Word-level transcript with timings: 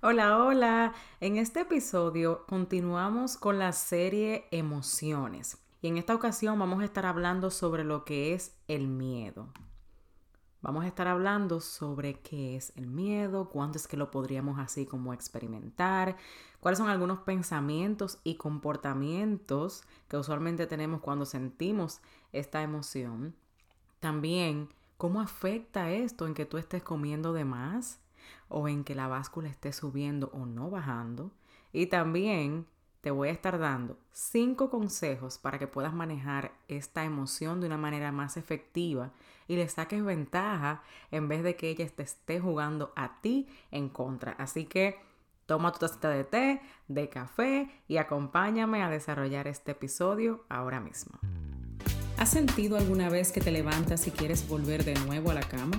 Hola, 0.00 0.38
hola. 0.44 0.92
En 1.18 1.38
este 1.38 1.62
episodio 1.62 2.46
continuamos 2.46 3.36
con 3.36 3.58
la 3.58 3.72
serie 3.72 4.44
Emociones. 4.52 5.58
Y 5.82 5.88
en 5.88 5.98
esta 5.98 6.14
ocasión 6.14 6.56
vamos 6.56 6.82
a 6.82 6.84
estar 6.84 7.04
hablando 7.04 7.50
sobre 7.50 7.82
lo 7.82 8.04
que 8.04 8.32
es 8.32 8.54
el 8.68 8.86
miedo. 8.86 9.48
Vamos 10.62 10.84
a 10.84 10.86
estar 10.86 11.08
hablando 11.08 11.58
sobre 11.58 12.20
qué 12.20 12.54
es 12.54 12.72
el 12.76 12.86
miedo, 12.86 13.48
cuánto 13.48 13.76
es 13.76 13.88
que 13.88 13.96
lo 13.96 14.12
podríamos 14.12 14.60
así 14.60 14.86
como 14.86 15.12
experimentar, 15.12 16.16
cuáles 16.60 16.78
son 16.78 16.90
algunos 16.90 17.18
pensamientos 17.22 18.20
y 18.22 18.36
comportamientos 18.36 19.82
que 20.06 20.16
usualmente 20.16 20.68
tenemos 20.68 21.00
cuando 21.00 21.26
sentimos 21.26 22.00
esta 22.32 22.62
emoción. 22.62 23.34
También, 23.98 24.68
cómo 24.96 25.20
afecta 25.20 25.90
esto 25.90 26.28
en 26.28 26.34
que 26.34 26.46
tú 26.46 26.56
estés 26.56 26.84
comiendo 26.84 27.32
de 27.32 27.44
más 27.44 27.98
o 28.48 28.68
en 28.68 28.84
que 28.84 28.94
la 28.94 29.08
báscula 29.08 29.48
esté 29.48 29.72
subiendo 29.72 30.30
o 30.32 30.46
no 30.46 30.70
bajando. 30.70 31.30
Y 31.72 31.86
también 31.86 32.66
te 33.00 33.10
voy 33.10 33.28
a 33.28 33.32
estar 33.32 33.58
dando 33.58 33.96
cinco 34.12 34.70
consejos 34.70 35.38
para 35.38 35.58
que 35.58 35.66
puedas 35.66 35.94
manejar 35.94 36.52
esta 36.66 37.04
emoción 37.04 37.60
de 37.60 37.66
una 37.66 37.76
manera 37.76 38.10
más 38.10 38.36
efectiva 38.36 39.12
y 39.46 39.56
le 39.56 39.68
saques 39.68 40.04
ventaja 40.04 40.82
en 41.10 41.28
vez 41.28 41.42
de 41.42 41.56
que 41.56 41.70
ella 41.70 41.88
te 41.88 42.02
esté 42.02 42.40
jugando 42.40 42.92
a 42.96 43.20
ti 43.20 43.48
en 43.70 43.88
contra. 43.88 44.32
Así 44.32 44.64
que 44.64 44.98
toma 45.46 45.72
tu 45.72 45.78
tacita 45.78 46.10
de 46.10 46.24
té, 46.24 46.60
de 46.88 47.08
café 47.08 47.70
y 47.86 47.96
acompáñame 47.96 48.82
a 48.82 48.90
desarrollar 48.90 49.46
este 49.46 49.72
episodio 49.72 50.44
ahora 50.48 50.80
mismo. 50.80 51.18
¿Has 52.18 52.30
sentido 52.30 52.76
alguna 52.76 53.08
vez 53.08 53.30
que 53.30 53.40
te 53.40 53.52
levantas 53.52 54.06
y 54.08 54.10
quieres 54.10 54.48
volver 54.48 54.84
de 54.84 54.94
nuevo 55.06 55.30
a 55.30 55.34
la 55.34 55.42
cama? 55.42 55.78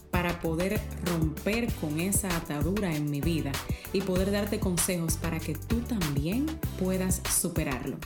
para 0.21 0.39
poder 0.39 0.79
romper 1.07 1.73
con 1.81 1.99
esa 1.99 2.27
atadura 2.37 2.95
en 2.95 3.09
mi 3.09 3.21
vida 3.21 3.51
y 3.91 4.01
poder 4.01 4.29
darte 4.29 4.59
consejos 4.59 5.17
para 5.17 5.39
que 5.39 5.55
tú 5.55 5.79
también 5.79 6.45
puedas 6.77 7.23
superarlo. 7.27 7.97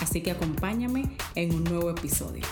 Así 0.00 0.22
que 0.22 0.30
acompáñame 0.30 1.14
en 1.34 1.54
un 1.54 1.64
nuevo 1.64 1.90
episodio. 1.90 2.42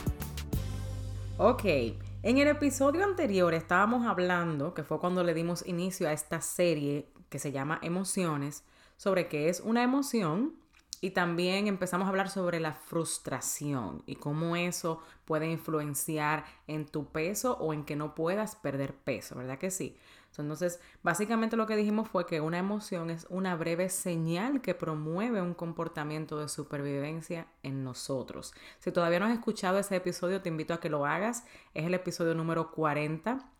Ok, 1.39 1.64
en 1.64 2.36
el 2.36 2.48
episodio 2.48 3.05
anterior 3.05 3.55
estábamos 3.55 4.06
hablando, 4.06 4.75
que 4.75 4.83
fue 4.83 5.00
cuando 5.00 5.25
le 5.25 5.33
dimos 5.33 5.67
inicio 5.67 6.06
a 6.11 6.12
esta 6.12 6.42
serie 6.42 7.08
que 7.30 7.39
se 7.39 7.53
llama 7.53 7.78
Emociones, 7.80 8.64
sobre 8.98 9.28
qué 9.28 9.48
es 9.48 9.61
una 9.61 9.83
emoción 9.83 10.56
y 11.00 11.11
también 11.11 11.66
empezamos 11.66 12.06
a 12.06 12.08
hablar 12.08 12.30
sobre 12.30 12.61
la 12.61 12.75
frustración 12.75 14.02
y 14.06 14.16
cómo 14.16 14.56
eso 14.56 15.02
puede 15.25 15.50
influenciar 15.50 16.44
en 16.66 16.86
tu 16.86 17.06
peso 17.06 17.56
o 17.58 17.72
en 17.72 17.84
que 17.84 17.97
no 17.97 18.14
puedas 18.14 18.56
perder 18.56 18.94
peso, 18.94 19.36
¿verdad 19.36 19.58
que 19.58 19.70
sí? 19.70 19.97
Entonces, 20.39 20.80
básicamente 21.02 21.56
lo 21.56 21.67
que 21.67 21.77
dijimos 21.77 22.08
fue 22.08 22.27
que 22.27 22.41
una 22.41 22.58
emoción 22.58 23.11
es 23.11 23.27
una 23.30 23.56
breve 23.56 23.89
señal 23.89 24.61
que 24.61 24.74
promueve 24.74 25.41
un 25.41 25.55
comportamiento 25.55 26.39
de 26.39 26.48
supervivencia 26.48 27.47
en 27.62 27.84
nosotros. 27.84 28.52
Si 28.78 28.92
todavía 28.92 29.20
no 29.20 29.27
has 29.27 29.33
escuchado 29.33 29.78
ese 29.78 29.97
episodio, 29.97 30.42
te 30.42 30.48
invito 30.48 30.74
a 30.74 30.80
que 30.80 30.91
lo 30.91 31.06
hagas. 31.06 31.44
Es 31.74 31.86
el 31.86 31.94
episodio 31.94 32.34
número 32.34 32.70
40, 32.70 33.50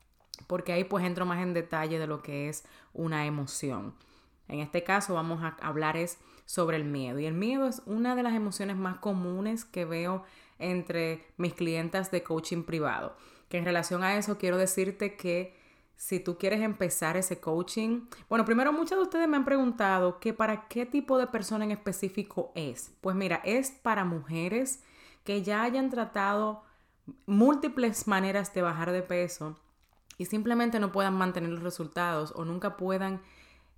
porque 0.47 0.73
ahí 0.73 0.85
pues 0.85 1.05
entro 1.05 1.25
más 1.25 1.43
en 1.43 1.55
detalle 1.55 1.99
de 1.99 2.07
lo 2.07 2.23
que 2.23 2.49
es 2.49 2.65
una 2.93 3.27
emoción. 3.27 3.95
En 4.49 4.61
este 4.61 4.85
caso 4.85 5.15
vamos 5.15 5.43
a 5.43 5.57
hablar 5.61 5.97
es 5.97 6.19
sobre 6.47 6.79
el 6.79 6.85
miedo. 6.85 7.19
Y 7.19 7.27
el 7.27 7.35
miedo 7.35 7.67
es 7.67 7.83
una 7.85 8.17
de 8.17 8.23
las 8.23 8.35
emociones 8.35 8.77
más 8.77 8.99
comunes 8.99 9.67
que 9.67 9.85
veo 9.85 10.25
entre 10.59 11.27
mis 11.37 11.53
clientas 11.53 12.11
de 12.11 12.23
coaching 12.23 12.63
privado. 12.63 13.15
Que 13.51 13.59
en 13.59 13.67
relación 13.67 14.03
a 14.03 14.17
eso 14.17 14.39
quiero 14.39 14.57
decirte 14.57 15.17
que 15.17 15.55
si 15.97 16.21
tú 16.21 16.39
quieres 16.39 16.61
empezar 16.61 17.17
ese 17.17 17.41
coaching, 17.41 18.07
bueno, 18.29 18.45
primero 18.45 18.73
muchos 18.73 18.99
de 18.99 19.03
ustedes 19.03 19.29
me 19.29 19.37
han 19.37 19.45
preguntado 19.45 20.21
que 20.21 20.33
para 20.33 20.69
qué 20.69 20.87
tipo 20.87 21.19
de 21.19 21.27
persona 21.27 21.65
en 21.65 21.71
específico 21.71 22.53
es. 22.55 22.93
Pues 23.01 23.17
mira, 23.17 23.41
es 23.45 23.71
para 23.71 24.05
mujeres 24.05 24.83
que 25.25 25.43
ya 25.43 25.63
hayan 25.63 25.91
tratado 25.91 26.63
múltiples 27.27 28.07
maneras 28.07 28.53
de 28.53 28.63
bajar 28.63 28.93
de 28.93 29.03
peso 29.03 29.59
y 30.19 30.27
simplemente 30.27 30.81
no 30.81 30.93
puedan 30.93 31.15
mantener 31.15 31.51
los 31.51 31.63
resultados 31.63 32.33
o 32.37 32.45
nunca 32.45 32.77
puedan 32.77 33.21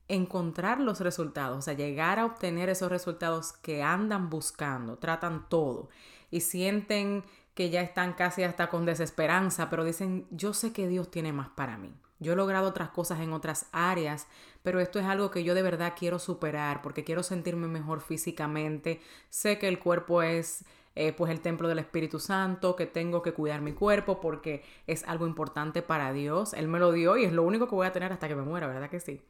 encontrar 0.08 0.80
los 0.80 1.00
resultados, 1.00 1.58
o 1.58 1.62
sea, 1.62 1.74
llegar 1.74 2.18
a 2.18 2.24
obtener 2.24 2.68
esos 2.68 2.90
resultados 2.90 3.52
que 3.52 3.82
andan 3.82 4.30
buscando, 4.30 4.96
tratan 4.96 5.48
todo 5.48 5.88
y 6.30 6.40
sienten 6.40 7.24
que 7.54 7.70
ya 7.70 7.82
están 7.82 8.14
casi 8.14 8.42
hasta 8.42 8.68
con 8.68 8.86
desesperanza, 8.86 9.68
pero 9.68 9.84
dicen, 9.84 10.26
yo 10.30 10.54
sé 10.54 10.72
que 10.72 10.88
Dios 10.88 11.10
tiene 11.10 11.32
más 11.32 11.48
para 11.48 11.76
mí. 11.76 11.92
Yo 12.20 12.32
he 12.32 12.36
logrado 12.36 12.68
otras 12.68 12.90
cosas 12.90 13.20
en 13.20 13.32
otras 13.32 13.66
áreas, 13.70 14.26
pero 14.62 14.80
esto 14.80 14.98
es 14.98 15.04
algo 15.04 15.30
que 15.30 15.44
yo 15.44 15.54
de 15.54 15.62
verdad 15.62 15.94
quiero 15.96 16.18
superar 16.18 16.82
porque 16.82 17.04
quiero 17.04 17.22
sentirme 17.22 17.68
mejor 17.68 18.00
físicamente. 18.00 19.00
Sé 19.28 19.58
que 19.58 19.68
el 19.68 19.78
cuerpo 19.78 20.22
es 20.22 20.64
eh, 20.96 21.12
pues 21.12 21.30
el 21.30 21.40
templo 21.40 21.68
del 21.68 21.78
Espíritu 21.78 22.18
Santo, 22.18 22.74
que 22.74 22.86
tengo 22.86 23.22
que 23.22 23.32
cuidar 23.32 23.60
mi 23.60 23.72
cuerpo 23.72 24.20
porque 24.20 24.64
es 24.88 25.04
algo 25.04 25.28
importante 25.28 25.80
para 25.80 26.12
Dios. 26.12 26.54
Él 26.54 26.66
me 26.66 26.80
lo 26.80 26.90
dio 26.90 27.16
y 27.16 27.24
es 27.24 27.32
lo 27.32 27.44
único 27.44 27.68
que 27.68 27.76
voy 27.76 27.86
a 27.86 27.92
tener 27.92 28.12
hasta 28.12 28.26
que 28.26 28.34
me 28.34 28.42
muera, 28.42 28.66
¿verdad 28.66 28.90
que 28.90 28.98
sí? 28.98 29.20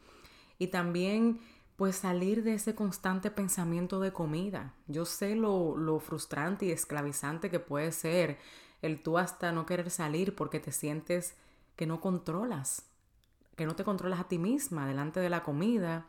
Y 0.59 0.69
también 0.69 1.41
pues 1.77 1.97
salir 1.97 2.43
de 2.43 2.55
ese 2.55 2.75
constante 2.75 3.31
pensamiento 3.31 4.01
de 4.01 4.13
comida. 4.13 4.75
Yo 4.89 5.05
sé 5.05 5.37
lo, 5.37 5.77
lo 5.77 6.01
frustrante 6.01 6.67
y 6.67 6.73
esclavizante 6.73 7.51
que 7.51 7.61
puede 7.61 7.93
ser 7.93 8.39
el 8.83 9.01
tú 9.01 9.19
hasta 9.19 9.53
no 9.53 9.67
querer 9.67 9.91
salir 9.91 10.35
porque 10.35 10.59
te 10.59 10.73
sientes 10.73 11.37
que 11.77 11.87
no 11.87 12.01
controlas, 12.01 12.87
que 13.57 13.67
no 13.67 13.77
te 13.77 13.85
controlas 13.85 14.19
a 14.19 14.29
ti 14.29 14.39
misma 14.39 14.89
delante 14.89 15.21
de 15.21 15.31
la 15.31 15.45
comida 15.45 16.07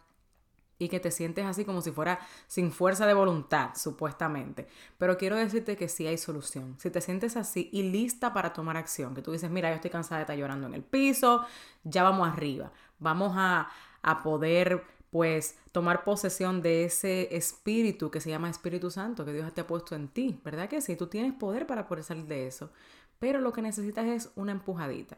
y 0.80 0.88
que 0.88 1.00
te 1.00 1.12
sientes 1.12 1.46
así 1.46 1.66
como 1.66 1.82
si 1.82 1.92
fuera 1.92 2.20
sin 2.48 2.72
fuerza 2.72 3.06
de 3.06 3.14
voluntad, 3.14 3.72
supuestamente. 3.76 4.68
Pero 4.98 5.18
quiero 5.18 5.36
decirte 5.36 5.76
que 5.76 5.90
sí 5.90 6.08
hay 6.08 6.18
solución. 6.18 6.76
Si 6.80 6.90
te 6.90 7.02
sientes 7.02 7.36
así 7.36 7.70
y 7.74 7.84
lista 7.84 8.34
para 8.34 8.54
tomar 8.54 8.78
acción, 8.78 9.14
que 9.14 9.22
tú 9.22 9.34
dices, 9.34 9.52
mira, 9.52 9.70
yo 9.70 9.76
estoy 9.76 9.92
cansada 9.92 10.20
de 10.20 10.24
estar 10.24 10.38
llorando 10.38 10.68
en 10.68 10.74
el 10.74 10.84
piso, 10.84 11.46
ya 11.84 12.02
vamos 12.04 12.28
arriba, 12.28 12.72
vamos 12.98 13.34
a, 13.36 13.70
a 14.02 14.24
poder 14.24 14.84
pues 15.12 15.58
tomar 15.72 16.04
posesión 16.04 16.62
de 16.62 16.86
ese 16.86 17.36
espíritu 17.36 18.12
que 18.12 18.22
se 18.22 18.30
llama 18.30 18.50
Espíritu 18.50 18.92
Santo 18.92 19.26
que 19.26 19.34
Dios 19.34 19.52
te 19.54 19.62
ha 19.62 19.68
puesto 19.68 19.96
en 19.96 20.08
ti, 20.08 20.40
¿verdad 20.44 20.70
que 20.70 20.82
sí? 20.82 20.96
Tú 20.96 21.08
tienes 21.08 21.34
poder 21.34 21.66
para 21.66 21.88
poder 21.88 22.04
salir 22.04 22.26
de 22.26 22.48
eso, 22.48 22.72
pero 23.18 23.42
lo 23.42 23.52
que 23.52 23.62
necesitas 23.62 24.06
es 24.06 24.32
una 24.36 24.52
empujadita. 24.52 25.18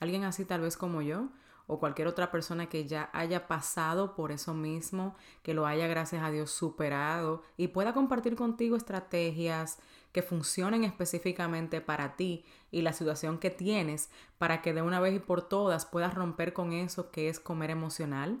Alguien 0.00 0.24
así 0.24 0.44
tal 0.44 0.62
vez 0.62 0.76
como 0.76 1.02
yo 1.02 1.28
o 1.68 1.78
cualquier 1.78 2.08
otra 2.08 2.30
persona 2.32 2.68
que 2.68 2.86
ya 2.86 3.10
haya 3.12 3.46
pasado 3.46 4.14
por 4.14 4.32
eso 4.32 4.54
mismo, 4.54 5.14
que 5.42 5.54
lo 5.54 5.66
haya 5.66 5.86
gracias 5.86 6.24
a 6.24 6.30
Dios 6.30 6.50
superado 6.50 7.42
y 7.56 7.68
pueda 7.68 7.92
compartir 7.92 8.36
contigo 8.36 8.74
estrategias 8.76 9.78
funcionen 10.22 10.84
específicamente 10.84 11.80
para 11.80 12.16
ti 12.16 12.44
y 12.70 12.82
la 12.82 12.92
situación 12.92 13.38
que 13.38 13.50
tienes 13.50 14.10
para 14.38 14.62
que 14.62 14.72
de 14.72 14.82
una 14.82 15.00
vez 15.00 15.14
y 15.14 15.18
por 15.18 15.42
todas 15.42 15.86
puedas 15.86 16.14
romper 16.14 16.52
con 16.52 16.72
eso 16.72 17.10
que 17.10 17.28
es 17.28 17.40
comer 17.40 17.70
emocional, 17.70 18.38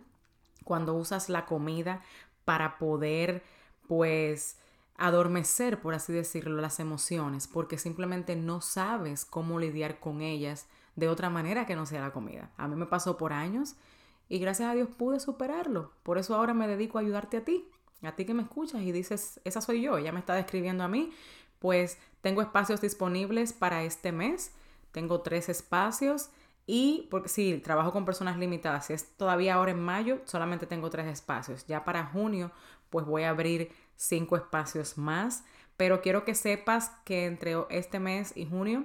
cuando 0.64 0.94
usas 0.94 1.28
la 1.28 1.46
comida 1.46 2.02
para 2.44 2.78
poder 2.78 3.42
pues 3.86 4.58
adormecer, 4.96 5.80
por 5.80 5.94
así 5.94 6.12
decirlo, 6.12 6.60
las 6.60 6.80
emociones, 6.80 7.46
porque 7.46 7.78
simplemente 7.78 8.36
no 8.36 8.60
sabes 8.60 9.24
cómo 9.24 9.58
lidiar 9.58 10.00
con 10.00 10.20
ellas 10.20 10.66
de 10.96 11.08
otra 11.08 11.30
manera 11.30 11.66
que 11.66 11.76
no 11.76 11.86
sea 11.86 12.00
la 12.00 12.12
comida. 12.12 12.50
A 12.56 12.66
mí 12.66 12.74
me 12.74 12.86
pasó 12.86 13.16
por 13.16 13.32
años 13.32 13.76
y 14.28 14.40
gracias 14.40 14.68
a 14.68 14.74
Dios 14.74 14.88
pude 14.88 15.20
superarlo. 15.20 15.92
Por 16.02 16.18
eso 16.18 16.34
ahora 16.34 16.52
me 16.52 16.66
dedico 16.66 16.98
a 16.98 17.00
ayudarte 17.00 17.36
a 17.36 17.44
ti, 17.44 17.68
a 18.02 18.16
ti 18.16 18.24
que 18.24 18.34
me 18.34 18.42
escuchas 18.42 18.82
y 18.82 18.92
dices, 18.92 19.40
esa 19.44 19.60
soy 19.60 19.82
yo, 19.82 19.96
ella 19.98 20.12
me 20.12 20.18
está 20.18 20.34
describiendo 20.34 20.84
a 20.84 20.88
mí. 20.88 21.12
Pues 21.58 21.98
tengo 22.20 22.42
espacios 22.42 22.80
disponibles 22.80 23.52
para 23.52 23.82
este 23.82 24.12
mes. 24.12 24.52
Tengo 24.92 25.20
tres 25.20 25.48
espacios 25.48 26.30
y 26.66 27.08
porque 27.10 27.30
sí, 27.30 27.60
trabajo 27.64 27.92
con 27.92 28.04
personas 28.04 28.36
limitadas. 28.36 28.86
Si 28.86 28.92
es 28.92 29.16
todavía 29.16 29.54
ahora 29.54 29.70
en 29.70 29.82
mayo, 29.82 30.20
solamente 30.24 30.66
tengo 30.66 30.90
tres 30.90 31.06
espacios. 31.06 31.66
Ya 31.66 31.84
para 31.84 32.04
junio, 32.04 32.50
pues 32.90 33.06
voy 33.06 33.22
a 33.22 33.30
abrir 33.30 33.72
cinco 33.96 34.36
espacios 34.36 34.98
más. 34.98 35.44
Pero 35.78 36.02
quiero 36.02 36.24
que 36.24 36.34
sepas 36.34 36.90
que 37.04 37.24
entre 37.24 37.56
este 37.70 38.00
mes 38.00 38.36
y 38.36 38.46
junio 38.46 38.84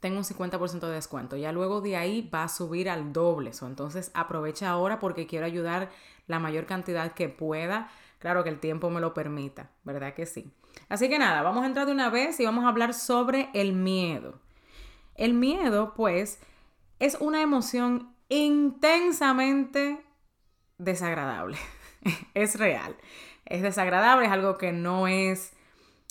tengo 0.00 0.18
un 0.18 0.24
50% 0.24 0.86
de 0.86 0.94
descuento. 0.94 1.36
Ya 1.36 1.52
luego 1.52 1.80
de 1.80 1.96
ahí 1.96 2.30
va 2.32 2.44
a 2.44 2.48
subir 2.48 2.88
al 2.88 3.12
doble. 3.12 3.50
entonces 3.62 4.10
aprovecha 4.14 4.70
ahora 4.70 5.00
porque 5.00 5.26
quiero 5.26 5.46
ayudar 5.46 5.90
la 6.26 6.38
mayor 6.38 6.66
cantidad 6.66 7.12
que 7.14 7.28
pueda. 7.28 7.90
Claro 8.18 8.44
que 8.44 8.50
el 8.50 8.60
tiempo 8.60 8.90
me 8.90 9.00
lo 9.00 9.14
permita, 9.14 9.70
¿verdad 9.84 10.14
que 10.14 10.26
sí? 10.26 10.52
Así 10.88 11.08
que 11.08 11.18
nada, 11.18 11.42
vamos 11.42 11.62
a 11.62 11.66
entrar 11.66 11.86
de 11.86 11.92
una 11.92 12.10
vez 12.10 12.40
y 12.40 12.44
vamos 12.44 12.64
a 12.64 12.68
hablar 12.68 12.94
sobre 12.94 13.50
el 13.52 13.72
miedo. 13.72 14.40
El 15.14 15.34
miedo, 15.34 15.94
pues, 15.94 16.40
es 16.98 17.16
una 17.20 17.42
emoción 17.42 18.14
intensamente 18.28 20.04
desagradable. 20.78 21.58
es 22.34 22.58
real. 22.58 22.96
Es 23.44 23.62
desagradable, 23.62 24.26
es 24.26 24.32
algo 24.32 24.58
que 24.58 24.72
no 24.72 25.08
es 25.08 25.52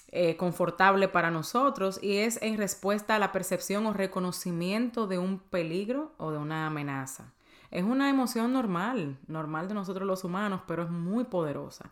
eh, 0.09 0.38
confortable 0.38 1.07
para 1.07 1.31
nosotros 1.31 2.00
y 2.01 2.18
es 2.18 2.42
en 2.42 2.57
respuesta 2.57 3.15
a 3.15 3.19
la 3.19 3.31
percepción 3.31 3.86
o 3.86 3.94
reconocimiento 3.94 5.06
de 5.06 5.18
un 5.18 5.39
peligro 5.39 6.13
o 6.18 6.31
de 6.31 6.38
una 6.38 6.68
amenaza. 6.68 7.33
Es 7.71 7.83
una 7.83 8.09
emoción 8.09 8.54
normal, 8.54 9.18
normal 9.27 9.68
de 9.68 9.74
nosotros 9.74 10.07
los 10.07 10.24
humanos, 10.24 10.62
pero 10.65 10.83
es 10.83 10.89
muy 10.89 11.25
poderosa 11.25 11.92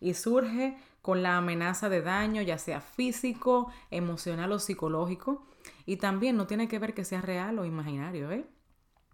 y 0.00 0.14
surge 0.14 0.76
con 1.06 1.22
la 1.22 1.36
amenaza 1.36 1.88
de 1.88 2.02
daño, 2.02 2.42
ya 2.42 2.58
sea 2.58 2.80
físico, 2.80 3.70
emocional 3.92 4.50
o 4.50 4.58
psicológico, 4.58 5.46
y 5.84 5.98
también 5.98 6.36
no 6.36 6.48
tiene 6.48 6.66
que 6.66 6.80
ver 6.80 6.94
que 6.94 7.04
sea 7.04 7.20
real 7.20 7.60
o 7.60 7.64
imaginario, 7.64 8.32
¿eh? 8.32 8.44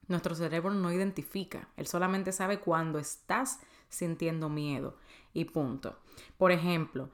Nuestro 0.08 0.34
cerebro 0.34 0.72
no 0.72 0.90
identifica, 0.90 1.68
él 1.76 1.86
solamente 1.86 2.32
sabe 2.32 2.60
cuando 2.60 2.98
estás 2.98 3.60
sintiendo 3.90 4.48
miedo 4.48 4.96
y 5.34 5.44
punto. 5.44 5.98
Por 6.38 6.50
ejemplo, 6.50 7.10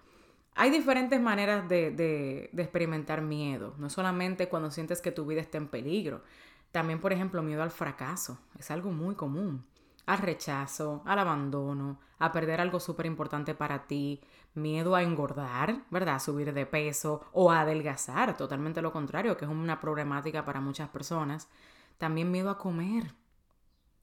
hay 0.55 0.71
diferentes 0.71 1.21
maneras 1.21 1.69
de, 1.69 2.49
experimentar 2.57 3.21
miedo, 3.21 3.75
no 3.79 3.91
solamente 3.91 4.49
cuando 4.49 4.71
sientes 4.71 5.01
que 5.03 5.11
tu 5.11 5.27
vida 5.27 5.41
está 5.41 5.59
en 5.59 5.67
peligro, 5.67 6.23
también 6.71 7.01
por 7.01 7.13
ejemplo 7.13 7.43
miedo 7.43 7.65
al 7.65 7.73
fracaso, 7.73 8.39
es 8.57 8.71
algo 8.71 8.93
muy 8.93 9.17
común, 9.17 9.65
al 10.09 10.21
rechazo, 10.21 11.03
al 11.05 11.19
abandono, 11.19 12.01
a 12.19 12.33
perder 12.33 12.63
algo 12.63 12.81
súper 12.81 13.05
importante 13.05 13.55
para 13.55 13.87
ti, 13.87 14.23
miedo 14.55 14.97
a 14.97 15.03
engordar, 15.03 15.83
¿verdad? 15.91 16.15
A 16.15 16.19
subir 16.19 16.55
de 16.55 16.65
peso 16.65 17.27
o 17.33 17.53
a 17.53 17.61
adelgazar, 17.61 18.35
totalmente 18.35 18.81
lo 18.81 18.91
contrario, 18.91 19.37
que 19.37 19.45
es 19.45 19.51
una 19.51 19.81
problemática 19.81 20.47
para 20.47 20.63
muchas 20.63 20.89
personas. 20.89 21.51
También 21.99 22.31
miedo 22.31 22.49
a 22.49 22.57
comer, 22.57 23.13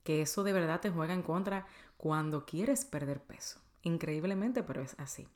que 0.04 0.22
eso 0.22 0.44
de 0.44 0.54
verdad 0.54 0.80
te 0.80 0.92
juega 0.92 1.16
en 1.16 1.24
contra 1.24 1.66
cuando 1.98 2.46
quieres 2.46 2.86
perder 2.86 3.24
peso. 3.24 3.60
Increíblemente, 3.81 4.62
pero 4.62 4.84
es 4.84 4.96
así. 5.00 5.28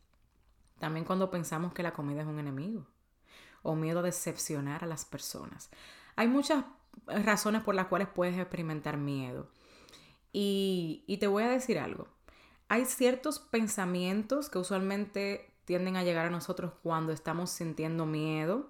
También 0.77 1.03
cuando 1.03 1.31
pensamos 1.31 1.73
que 1.73 1.81
la 1.81 1.93
comida 1.93 2.21
es 2.21 2.27
un 2.27 2.37
enemigo 2.37 2.85
o 3.63 3.73
miedo 3.73 3.99
a 3.99 4.03
decepcionar 4.03 4.83
a 4.83 4.87
las 4.87 5.03
personas. 5.03 5.71
Hay 6.15 6.27
muchas 6.27 6.63
razones 7.07 7.63
por 7.63 7.73
las 7.73 7.87
cuales 7.87 8.07
puedes 8.07 8.37
experimentar 8.37 8.97
miedo. 8.97 9.49
Y, 10.31 11.17
te 11.19 11.27
voy 11.27 11.43
a 11.43 11.49
decir 11.49 11.79
algo. 11.79 12.07
Hay 12.67 12.85
ciertos 12.85 13.39
pensamientos 13.39 14.49
que 14.49 14.59
usualmente 14.59 15.53
tienden 15.65 15.97
a 15.97 16.03
llegar 16.03 16.27
a 16.27 16.29
nosotros 16.29 16.73
cuando 16.83 17.11
estamos 17.11 17.49
sintiendo 17.49 18.05
miedo 18.05 18.67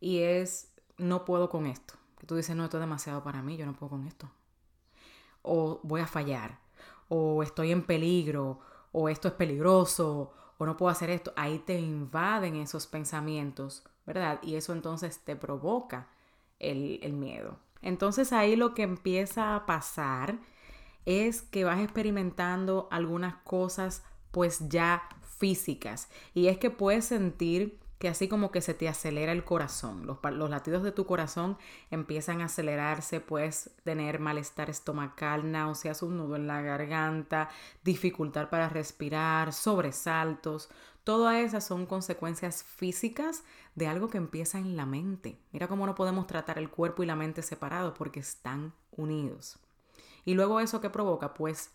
y 0.00 0.20
es, 0.20 0.72
no 0.98 1.24
puedo 1.24 1.48
con 1.48 1.66
esto. 1.66 1.94
Que 2.18 2.26
tú 2.26 2.36
dices, 2.36 2.54
no, 2.54 2.64
esto 2.64 2.76
es 2.76 2.82
demasiado 2.82 3.22
para 3.22 3.42
mí, 3.42 3.56
yo 3.56 3.66
no 3.66 3.74
puedo 3.74 3.90
con 3.90 4.06
esto. 4.06 4.30
O 5.42 5.80
voy 5.82 6.00
a 6.00 6.06
fallar, 6.06 6.58
o 7.08 7.42
estoy 7.42 7.72
en 7.72 7.82
peligro, 7.82 8.60
o 8.92 9.08
esto 9.08 9.28
es 9.28 9.34
peligroso, 9.34 10.32
o 10.56 10.66
no 10.66 10.76
puedo 10.76 10.90
hacer 10.90 11.10
esto, 11.10 11.32
ahí 11.36 11.58
te 11.58 11.78
invaden 11.78 12.56
esos 12.56 12.86
pensamientos, 12.86 13.84
¿verdad? 14.06 14.38
Y 14.42 14.56
eso 14.56 14.72
entonces 14.72 15.18
te 15.20 15.36
provoca 15.36 16.08
el 16.58 17.12
miedo. 17.12 17.58
Entonces 17.82 18.32
ahí 18.32 18.56
lo 18.56 18.72
que 18.72 18.82
empieza 18.82 19.54
a 19.54 19.66
pasar 19.66 20.38
es 21.06 21.42
que 21.42 21.64
vas 21.64 21.80
experimentando 21.80 22.88
algunas 22.90 23.36
cosas 23.44 24.02
pues 24.30 24.68
ya 24.68 25.02
físicas 25.38 26.08
y 26.34 26.48
es 26.48 26.58
que 26.58 26.70
puedes 26.70 27.04
sentir 27.04 27.78
que 28.04 28.08
así 28.08 28.28
como 28.28 28.50
que 28.50 28.60
se 28.60 28.74
te 28.74 28.86
acelera 28.86 29.32
el 29.32 29.44
corazón, 29.44 30.06
los, 30.06 30.50
latidos 30.50 30.82
de 30.82 30.92
tu 30.92 31.06
corazón 31.06 31.56
empiezan 31.90 32.42
a 32.42 32.46
acelerarse, 32.46 33.20
puedes 33.20 33.70
tener 33.82 34.18
malestar 34.18 34.68
estomacal, 34.68 35.50
náuseas, 35.50 36.02
un 36.02 36.18
nudo 36.18 36.36
en 36.36 36.46
la 36.46 36.60
garganta, 36.60 37.48
dificultad 37.82 38.50
para 38.50 38.68
respirar, 38.68 39.54
sobresaltos. 39.54 40.68
Todas 41.02 41.36
esas 41.36 41.64
son 41.64 41.86
consecuencias 41.86 42.62
físicas 42.62 43.42
de 43.74 43.86
algo 43.86 44.08
que 44.08 44.18
empieza 44.18 44.58
en 44.58 44.76
la 44.76 44.84
mente. 44.84 45.38
Mira 45.52 45.68
cómo 45.68 45.86
no 45.86 45.94
podemos 45.94 46.26
tratar 46.26 46.58
el 46.58 46.68
cuerpo 46.68 47.02
y 47.02 47.06
la 47.06 47.16
mente 47.16 47.40
separados 47.40 47.94
porque 47.96 48.20
están 48.20 48.74
unidos. 48.90 49.58
Y 50.24 50.34
luego 50.34 50.60
eso 50.60 50.80
que 50.80 50.90
provoca, 50.90 51.34
pues, 51.34 51.72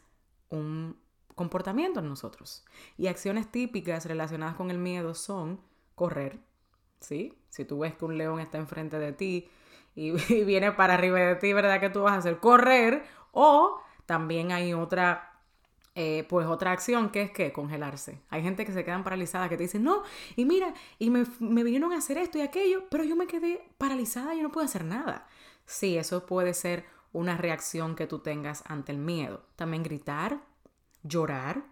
un 0.49 0.97
comportamiento 1.35 2.01
en 2.01 2.09
nosotros. 2.09 2.65
Y 2.97 3.07
acciones 3.07 3.49
típicas 3.49 4.05
relacionadas 4.05 4.55
con 4.55 4.71
el 4.71 4.77
miedo 4.77 5.13
son 5.15 5.61
correr, 5.95 6.39
¿sí? 6.99 7.37
Si 7.49 7.65
tú 7.65 7.79
ves 7.79 7.95
que 7.95 8.05
un 8.05 8.17
león 8.17 8.39
está 8.39 8.57
enfrente 8.57 8.99
de 8.99 9.13
ti 9.13 9.49
y, 9.95 10.11
viene 10.43 10.71
para 10.73 10.95
arriba 10.95 11.19
de 11.19 11.35
ti, 11.35 11.53
¿verdad? 11.53 11.79
Que 11.79 11.89
tú 11.89 12.01
vas 12.01 12.13
a 12.13 12.17
hacer 12.17 12.39
correr 12.39 13.03
o 13.31 13.79
también 14.05 14.51
hay 14.51 14.73
otra 14.73 15.29
eh, 15.95 16.25
pues 16.29 16.47
otra 16.47 16.71
acción 16.71 17.09
que 17.09 17.21
es 17.23 17.31
que 17.31 17.51
congelarse. 17.51 18.21
Hay 18.29 18.41
gente 18.41 18.65
que 18.65 18.71
se 18.71 18.85
quedan 18.85 19.03
paralizadas, 19.03 19.49
que 19.49 19.57
te 19.57 19.63
dicen, 19.63 19.83
no, 19.83 20.03
y 20.35 20.45
mira, 20.45 20.73
y 20.97 21.09
me, 21.09 21.25
me, 21.39 21.63
vinieron 21.63 21.91
a 21.91 21.97
hacer 21.97 22.17
esto 22.17 22.37
y 22.37 22.41
aquello, 22.41 22.83
pero 22.89 23.03
yo 23.03 23.15
me 23.15 23.27
quedé 23.27 23.69
paralizada 23.77 24.35
y 24.35 24.41
no 24.41 24.51
puedo 24.51 24.65
hacer 24.65 24.85
nada. 24.85 25.27
Sí, 25.65 25.97
eso 25.97 26.25
puede 26.25 26.53
ser 26.53 26.85
una 27.11 27.37
reacción 27.37 27.95
que 27.95 28.07
tú 28.07 28.19
tengas 28.19 28.63
ante 28.67 28.91
el 28.91 28.97
miedo. 28.97 29.43
También 29.55 29.83
gritar, 29.83 30.41
llorar 31.03 31.63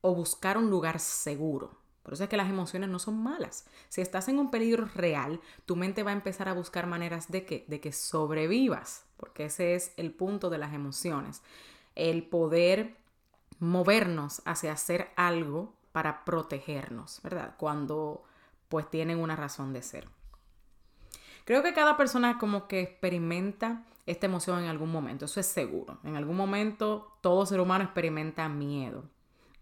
o 0.00 0.14
buscar 0.14 0.58
un 0.58 0.70
lugar 0.70 0.98
seguro. 1.00 1.78
Por 2.02 2.14
eso 2.14 2.22
es 2.22 2.30
que 2.30 2.36
las 2.36 2.48
emociones 2.48 2.88
no 2.88 3.00
son 3.00 3.20
malas. 3.20 3.66
Si 3.88 4.00
estás 4.00 4.28
en 4.28 4.38
un 4.38 4.50
peligro 4.50 4.84
real, 4.94 5.40
tu 5.64 5.74
mente 5.74 6.04
va 6.04 6.10
a 6.10 6.14
empezar 6.14 6.48
a 6.48 6.52
buscar 6.52 6.86
maneras 6.86 7.30
de 7.32 7.44
que, 7.44 7.64
de 7.66 7.80
que 7.80 7.92
sobrevivas, 7.92 9.04
porque 9.16 9.46
ese 9.46 9.74
es 9.74 9.92
el 9.96 10.12
punto 10.12 10.48
de 10.48 10.58
las 10.58 10.72
emociones. 10.72 11.42
El 11.96 12.22
poder 12.28 12.96
movernos 13.58 14.42
hacia 14.44 14.72
hacer 14.72 15.10
algo 15.16 15.74
para 15.90 16.24
protegernos, 16.24 17.20
¿verdad? 17.22 17.54
Cuando 17.56 18.22
pues 18.68 18.88
tienen 18.88 19.18
una 19.18 19.34
razón 19.34 19.72
de 19.72 19.82
ser. 19.82 20.08
Creo 21.44 21.62
que 21.62 21.74
cada 21.74 21.96
persona 21.96 22.38
como 22.38 22.68
que 22.68 22.82
experimenta 22.82 23.82
esta 24.06 24.26
emoción 24.26 24.60
en 24.60 24.68
algún 24.68 24.90
momento, 24.90 25.24
eso 25.24 25.40
es 25.40 25.46
seguro. 25.46 25.98
En 26.04 26.16
algún 26.16 26.36
momento 26.36 27.18
todo 27.20 27.44
ser 27.44 27.60
humano 27.60 27.84
experimenta 27.84 28.48
miedo. 28.48 29.04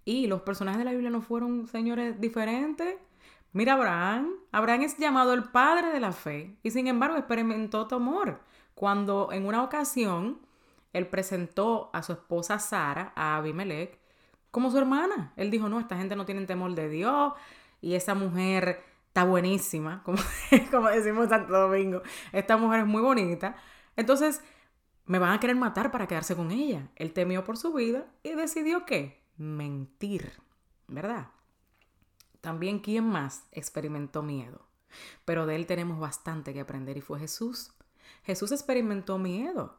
Y 0.04 0.26
los 0.26 0.42
personajes 0.42 0.78
de 0.78 0.84
la 0.84 0.90
Biblia 0.90 1.10
no 1.10 1.22
fueron 1.22 1.66
señores 1.66 2.20
diferentes. 2.20 2.96
Mira 3.52 3.72
Abraham. 3.72 4.32
Abraham 4.52 4.82
es 4.82 4.98
llamado 4.98 5.32
el 5.32 5.44
padre 5.44 5.88
de 5.90 6.00
la 6.00 6.12
fe 6.12 6.56
y 6.62 6.70
sin 6.70 6.88
embargo 6.88 7.16
experimentó 7.16 7.86
temor 7.86 8.40
cuando 8.74 9.30
en 9.32 9.46
una 9.46 9.62
ocasión 9.62 10.40
él 10.92 11.06
presentó 11.08 11.90
a 11.92 12.02
su 12.02 12.12
esposa 12.12 12.58
Sara, 12.58 13.12
a 13.16 13.36
Abimelech, 13.36 13.98
como 14.50 14.70
su 14.70 14.78
hermana. 14.78 15.32
Él 15.36 15.50
dijo, 15.50 15.68
no, 15.68 15.80
esta 15.80 15.96
gente 15.96 16.16
no 16.16 16.24
tiene 16.24 16.46
temor 16.46 16.74
de 16.74 16.88
Dios 16.88 17.32
y 17.80 17.94
esa 17.94 18.14
mujer 18.14 18.84
está 19.08 19.24
buenísima, 19.24 20.02
como, 20.04 20.18
como 20.70 20.88
decimos 20.88 21.28
Santo 21.28 21.52
Domingo. 21.52 22.02
Esta 22.32 22.56
mujer 22.56 22.80
es 22.80 22.86
muy 22.86 23.02
bonita. 23.02 23.56
Entonces, 23.96 24.40
me 25.06 25.18
van 25.18 25.32
a 25.32 25.40
querer 25.40 25.56
matar 25.56 25.90
para 25.90 26.06
quedarse 26.06 26.36
con 26.36 26.50
ella. 26.50 26.90
Él 26.96 27.12
temió 27.12 27.44
por 27.44 27.56
su 27.56 27.72
vida 27.72 28.06
y 28.22 28.34
decidió 28.34 28.86
que 28.86 29.22
mentir, 29.36 30.32
¿verdad? 30.88 31.28
También, 32.40 32.78
¿quién 32.78 33.04
más 33.04 33.44
experimentó 33.52 34.22
miedo? 34.22 34.66
Pero 35.24 35.46
de 35.46 35.56
él 35.56 35.66
tenemos 35.66 35.98
bastante 35.98 36.52
que 36.52 36.60
aprender 36.60 36.96
y 36.96 37.00
fue 37.00 37.18
Jesús. 37.18 37.72
Jesús 38.22 38.52
experimentó 38.52 39.18
miedo. 39.18 39.78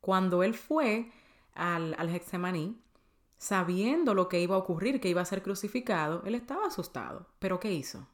Cuando 0.00 0.42
él 0.42 0.54
fue 0.54 1.10
al, 1.54 1.94
al 1.98 2.10
Getsemaní, 2.10 2.80
sabiendo 3.36 4.14
lo 4.14 4.28
que 4.28 4.40
iba 4.40 4.54
a 4.54 4.58
ocurrir, 4.58 5.00
que 5.00 5.08
iba 5.08 5.20
a 5.20 5.26
ser 5.26 5.42
crucificado, 5.42 6.22
él 6.24 6.34
estaba 6.34 6.66
asustado. 6.66 7.26
¿Pero 7.38 7.60
qué 7.60 7.72
hizo? 7.72 8.06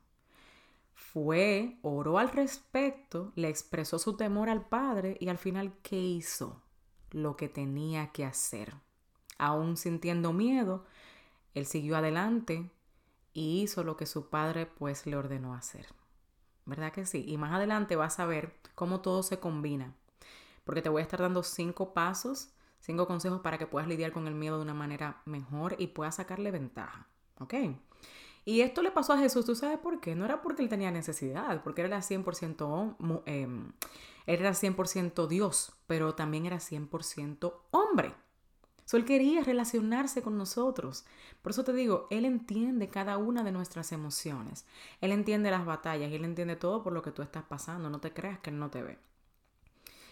Fue, 0.95 1.79
oró 1.83 2.19
al 2.19 2.31
respecto, 2.31 3.33
le 3.35 3.49
expresó 3.49 3.99
su 3.99 4.17
temor 4.17 4.49
al 4.49 4.67
Padre 4.69 5.17
y 5.21 5.29
al 5.29 5.39
final, 5.39 5.75
¿qué 5.83 5.97
hizo? 5.97 6.63
Lo 7.11 7.37
que 7.37 7.49
tenía 7.49 8.13
que 8.13 8.25
hacer 8.25 8.75
aún 9.39 9.77
sintiendo 9.77 10.33
miedo, 10.33 10.85
él 11.55 11.67
siguió 11.67 11.97
adelante 11.97 12.71
y 13.33 13.63
hizo 13.63 13.85
lo 13.85 13.97
que 13.97 14.07
su 14.07 14.29
padre 14.29 14.67
pues 14.67 15.07
le 15.07 15.17
ordenó 15.17 15.55
hacer. 15.55 15.87
¿Verdad 16.67 16.93
que 16.93 17.07
sí? 17.07 17.25
Y 17.27 17.37
más 17.37 17.53
adelante 17.53 17.97
vas 17.97 18.19
a 18.21 18.27
ver 18.27 18.55
cómo 18.75 19.01
todo 19.01 19.23
se 19.23 19.39
combina. 19.39 19.95
Porque 20.65 20.83
te 20.83 20.89
voy 20.89 21.01
a 21.01 21.03
estar 21.03 21.21
dando 21.21 21.43
cinco 21.43 21.93
pasos, 21.93 22.53
cinco 22.81 23.07
consejos 23.07 23.41
para 23.43 23.59
que 23.59 23.67
puedas 23.67 23.89
lidiar 23.89 24.13
con 24.13 24.27
el 24.27 24.35
miedo 24.35 24.57
de 24.57 24.63
una 24.63 24.75
manera 24.75 25.21
mejor 25.27 25.77
y 25.79 25.89
puedas 25.89 26.17
sacarle 26.17 26.51
ventaja. 26.51 27.09
¿Ok? 27.39 27.55
Y 28.45 28.61
esto 28.61 28.83
le 28.83 28.91
pasó 28.91 29.15
a 29.15 29.19
Jesús, 29.19 29.47
¿tú 29.47 29.55
sabes 29.55 29.79
por 29.79 30.01
qué? 30.01 30.15
No 30.15 30.25
era 30.25 30.43
porque 30.43 30.63
él 30.63 30.69
tenía 30.69 30.91
necesidad, 30.91 31.63
porque 31.63 31.83
era 31.83 32.03
100%, 32.03 33.23
eh, 33.27 33.49
él 34.27 34.41
era 34.41 34.55
100 34.55 34.77
Dios, 35.29 35.73
pero 35.87 36.15
también 36.15 36.47
era 36.47 36.59
100% 36.59 37.55
hombre. 37.71 38.15
So, 38.87 38.99
él 38.99 39.07
quería 39.07 39.43
relacionarse 39.43 40.23
con 40.23 40.37
nosotros. 40.37 41.07
Por 41.41 41.53
eso 41.53 41.65
te 41.65 41.73
digo, 41.73 42.07
Él 42.11 42.27
entiende 42.27 42.89
cada 42.89 43.17
una 43.17 43.43
de 43.43 43.51
nuestras 43.51 43.93
emociones. 43.93 44.67
Él 45.01 45.13
entiende 45.13 45.51
las 45.51 45.65
batallas 45.65 46.11
y 46.11 46.15
Él 46.17 46.25
entiende 46.25 46.57
todo 46.57 46.83
por 46.83 46.93
lo 46.93 47.01
que 47.01 47.11
tú 47.11 47.23
estás 47.23 47.45
pasando. 47.45 47.89
No 47.89 48.01
te 48.01 48.13
creas 48.13 48.41
que 48.41 48.51
Él 48.51 48.59
no 48.59 48.71
te 48.71 48.83
ve. 48.83 48.99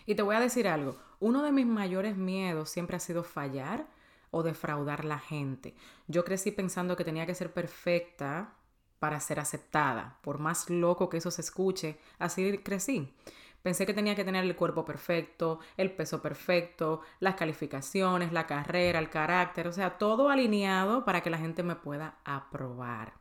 Y 0.06 0.14
te 0.14 0.22
voy 0.22 0.36
a 0.36 0.40
decir 0.40 0.68
algo. 0.68 0.96
Uno 1.20 1.42
de 1.42 1.52
mis 1.52 1.66
mayores 1.66 2.16
miedos 2.16 2.70
siempre 2.70 2.96
ha 2.96 3.00
sido 3.00 3.24
fallar 3.24 3.86
o 4.32 4.42
defraudar 4.42 5.04
la 5.04 5.20
gente. 5.20 5.76
Yo 6.08 6.24
crecí 6.24 6.50
pensando 6.50 6.96
que 6.96 7.04
tenía 7.04 7.26
que 7.26 7.36
ser 7.36 7.52
perfecta 7.52 8.56
para 8.98 9.20
ser 9.20 9.38
aceptada. 9.38 10.18
Por 10.22 10.38
más 10.38 10.68
loco 10.70 11.08
que 11.08 11.18
eso 11.18 11.30
se 11.30 11.42
escuche, 11.42 11.98
así 12.18 12.58
crecí. 12.58 13.14
Pensé 13.62 13.86
que 13.86 13.94
tenía 13.94 14.16
que 14.16 14.24
tener 14.24 14.44
el 14.44 14.56
cuerpo 14.56 14.84
perfecto, 14.84 15.60
el 15.76 15.92
peso 15.92 16.20
perfecto, 16.20 17.02
las 17.20 17.36
calificaciones, 17.36 18.32
la 18.32 18.46
carrera, 18.46 18.98
el 18.98 19.08
carácter, 19.08 19.68
o 19.68 19.72
sea, 19.72 19.98
todo 19.98 20.30
alineado 20.30 21.04
para 21.04 21.20
que 21.20 21.30
la 21.30 21.38
gente 21.38 21.62
me 21.62 21.76
pueda 21.76 22.18
aprobar. 22.24 23.14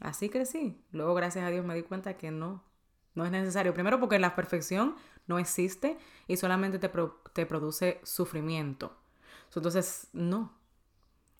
Así 0.00 0.28
crecí. 0.28 0.84
Luego, 0.92 1.14
gracias 1.14 1.44
a 1.44 1.50
Dios, 1.50 1.64
me 1.64 1.74
di 1.74 1.82
cuenta 1.82 2.18
que 2.18 2.30
no, 2.30 2.62
no 3.14 3.24
es 3.24 3.30
necesario. 3.30 3.72
Primero 3.72 4.00
porque 4.00 4.18
la 4.18 4.34
perfección 4.34 4.96
no 5.26 5.38
existe 5.38 5.98
y 6.28 6.36
solamente 6.36 6.78
te, 6.78 6.90
te 7.32 7.46
produce 7.46 8.00
sufrimiento. 8.02 8.99
Entonces, 9.54 10.08
no. 10.12 10.52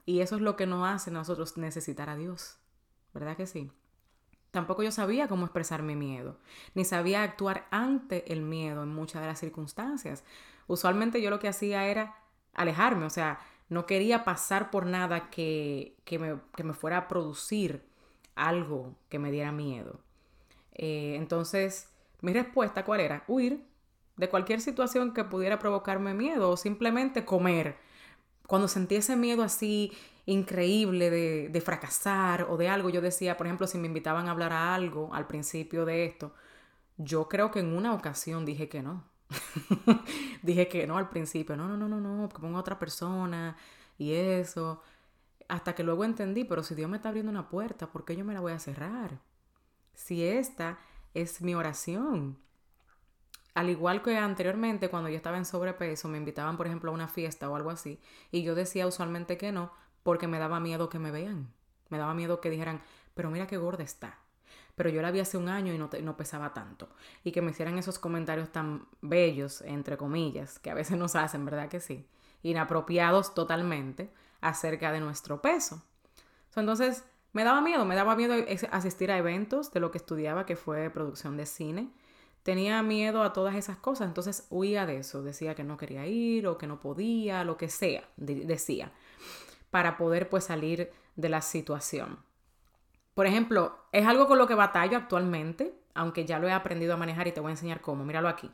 Y 0.04 0.20
eso 0.20 0.36
es 0.36 0.42
lo 0.42 0.56
que 0.56 0.66
nos 0.66 0.86
hace 0.88 1.10
nosotros 1.10 1.56
necesitar 1.56 2.10
a 2.10 2.16
Dios. 2.16 2.58
¿Verdad 3.14 3.36
que 3.36 3.46
sí? 3.46 3.70
Tampoco 4.50 4.82
yo 4.82 4.90
sabía 4.90 5.28
cómo 5.28 5.44
expresar 5.44 5.82
mi 5.82 5.94
miedo, 5.94 6.38
ni 6.74 6.84
sabía 6.84 7.22
actuar 7.22 7.68
ante 7.70 8.32
el 8.32 8.42
miedo 8.42 8.82
en 8.82 8.88
muchas 8.88 9.22
de 9.22 9.28
las 9.28 9.38
circunstancias. 9.38 10.24
Usualmente 10.66 11.22
yo 11.22 11.30
lo 11.30 11.38
que 11.38 11.48
hacía 11.48 11.86
era 11.86 12.16
alejarme, 12.54 13.06
o 13.06 13.10
sea, 13.10 13.38
no 13.68 13.86
quería 13.86 14.24
pasar 14.24 14.72
por 14.72 14.86
nada 14.86 15.30
que, 15.30 15.96
que, 16.04 16.18
me, 16.18 16.40
que 16.56 16.64
me, 16.64 16.74
fuera 16.74 16.98
a 16.98 17.08
producir 17.08 17.84
algo 18.34 18.96
que 19.08 19.20
me 19.20 19.30
diera 19.30 19.52
miedo. 19.52 20.00
Eh, 20.74 21.14
entonces, 21.16 21.88
mi 22.20 22.32
respuesta, 22.32 22.84
¿cuál 22.84 23.00
era? 23.00 23.22
Huir 23.28 23.64
de 24.16 24.28
cualquier 24.28 24.60
situación 24.60 25.14
que 25.14 25.22
pudiera 25.22 25.60
provocarme 25.60 26.12
miedo 26.14 26.50
o 26.50 26.56
simplemente 26.56 27.24
comer. 27.24 27.78
Cuando 28.50 28.66
sentí 28.66 28.96
ese 28.96 29.14
miedo 29.14 29.44
así 29.44 29.92
increíble 30.26 31.08
de, 31.08 31.60
fracasar 31.60 32.48
o 32.50 32.56
de 32.56 32.68
algo. 32.68 32.90
Yo 32.90 33.00
decía, 33.00 33.36
por 33.36 33.46
ejemplo, 33.46 33.68
si 33.68 33.78
me 33.78 33.86
invitaban 33.86 34.26
a 34.26 34.32
hablar 34.32 34.52
a 34.52 34.74
algo 34.74 35.14
al 35.14 35.28
principio 35.28 35.84
de 35.84 36.04
esto, 36.04 36.34
yo 36.96 37.28
creo 37.28 37.52
que 37.52 37.60
en 37.60 37.76
una 37.76 37.94
ocasión 37.94 38.44
dije 38.44 38.68
que 38.68 38.82
no. 38.82 39.04
dije 40.42 40.66
que 40.66 40.84
no 40.88 40.98
al 40.98 41.08
principio, 41.08 41.56
no, 41.56 41.68
no, 41.68 41.76
no, 41.76 41.86
no, 41.86 42.00
no, 42.00 42.28
que 42.28 42.40
ponga 42.40 42.58
otra 42.58 42.76
persona 42.76 43.56
y 43.98 44.14
eso. 44.14 44.82
Hasta 45.46 45.76
que 45.76 45.84
luego 45.84 46.04
entendí, 46.04 46.42
pero 46.42 46.64
si 46.64 46.74
Dios 46.74 46.90
me 46.90 46.96
está 46.96 47.10
abriendo 47.10 47.30
una 47.30 47.48
puerta, 47.48 47.86
¿por 47.92 48.04
qué 48.04 48.16
yo 48.16 48.24
me 48.24 48.34
la 48.34 48.40
voy 48.40 48.50
a 48.50 48.58
cerrar? 48.58 49.20
Si 49.94 50.24
esta 50.24 50.80
es 51.14 51.40
mi 51.40 51.54
oración. 51.54 52.36
Al 53.60 53.68
igual 53.68 54.00
que 54.00 54.16
anteriormente, 54.16 54.88
cuando 54.88 55.10
yo 55.10 55.16
estaba 55.16 55.36
en 55.36 55.44
sobrepeso, 55.44 56.08
me 56.08 56.16
invitaban, 56.16 56.56
por 56.56 56.66
ejemplo, 56.66 56.90
a 56.90 56.94
una 56.94 57.08
fiesta 57.08 57.50
o 57.50 57.56
algo 57.56 57.68
así, 57.68 58.00
y 58.30 58.42
yo 58.42 58.54
decía 58.54 58.86
usualmente 58.86 59.36
que 59.36 59.52
no, 59.52 59.70
porque 60.02 60.26
me 60.26 60.38
daba 60.38 60.60
miedo 60.60 60.88
que 60.88 60.98
me 60.98 61.10
vean. 61.10 61.52
Me 61.90 61.98
daba 61.98 62.14
miedo 62.14 62.40
que 62.40 62.48
dijeran, 62.48 62.80
pero 63.12 63.30
mira 63.30 63.46
qué 63.46 63.58
gorda 63.58 63.84
está. 63.84 64.18
Pero 64.76 64.88
yo 64.88 65.02
la 65.02 65.10
vi 65.10 65.20
hace 65.20 65.36
un 65.36 65.50
año 65.50 65.74
y 65.74 65.76
no, 65.76 65.90
no 66.02 66.16
pesaba 66.16 66.54
tanto. 66.54 66.88
Y 67.22 67.32
que 67.32 67.42
me 67.42 67.50
hicieran 67.50 67.76
esos 67.76 67.98
comentarios 67.98 68.50
tan 68.50 68.86
bellos, 69.02 69.60
entre 69.60 69.98
comillas, 69.98 70.58
que 70.58 70.70
a 70.70 70.74
veces 70.74 70.96
nos 70.96 71.14
hacen, 71.14 71.44
¿verdad 71.44 71.68
que 71.68 71.80
sí? 71.80 72.08
Inapropiados 72.42 73.34
totalmente 73.34 74.10
acerca 74.40 74.90
de 74.90 75.00
nuestro 75.00 75.42
peso. 75.42 75.84
Entonces, 76.56 77.04
me 77.34 77.44
daba 77.44 77.60
miedo, 77.60 77.84
me 77.84 77.94
daba 77.94 78.16
miedo 78.16 78.34
asistir 78.70 79.12
a 79.12 79.18
eventos 79.18 79.70
de 79.70 79.80
lo 79.80 79.90
que 79.90 79.98
estudiaba, 79.98 80.46
que 80.46 80.56
fue 80.56 80.88
producción 80.88 81.36
de 81.36 81.44
cine. 81.44 81.90
Tenía 82.42 82.82
miedo 82.82 83.22
a 83.22 83.32
todas 83.32 83.54
esas 83.54 83.76
cosas, 83.76 84.08
entonces 84.08 84.46
huía 84.50 84.86
de 84.86 84.98
eso. 84.98 85.22
Decía 85.22 85.54
que 85.54 85.64
no 85.64 85.76
quería 85.76 86.06
ir 86.06 86.46
o 86.46 86.58
que 86.58 86.66
no 86.66 86.80
podía, 86.80 87.44
lo 87.44 87.56
que 87.56 87.68
sea, 87.68 88.08
decía 88.16 88.92
para 89.70 89.96
poder 89.96 90.28
pues 90.28 90.44
salir 90.44 90.92
de 91.16 91.28
la 91.28 91.40
situación. 91.40 92.18
Por 93.14 93.26
ejemplo, 93.26 93.76
es 93.92 94.06
algo 94.06 94.26
con 94.26 94.38
lo 94.38 94.46
que 94.46 94.54
batallo 94.54 94.96
actualmente, 94.96 95.74
aunque 95.94 96.24
ya 96.24 96.38
lo 96.38 96.48
he 96.48 96.52
aprendido 96.52 96.94
a 96.94 96.96
manejar 96.96 97.28
y 97.28 97.32
te 97.32 97.40
voy 97.40 97.50
a 97.50 97.52
enseñar 97.52 97.80
cómo. 97.80 98.04
Míralo 98.04 98.28
aquí. 98.28 98.50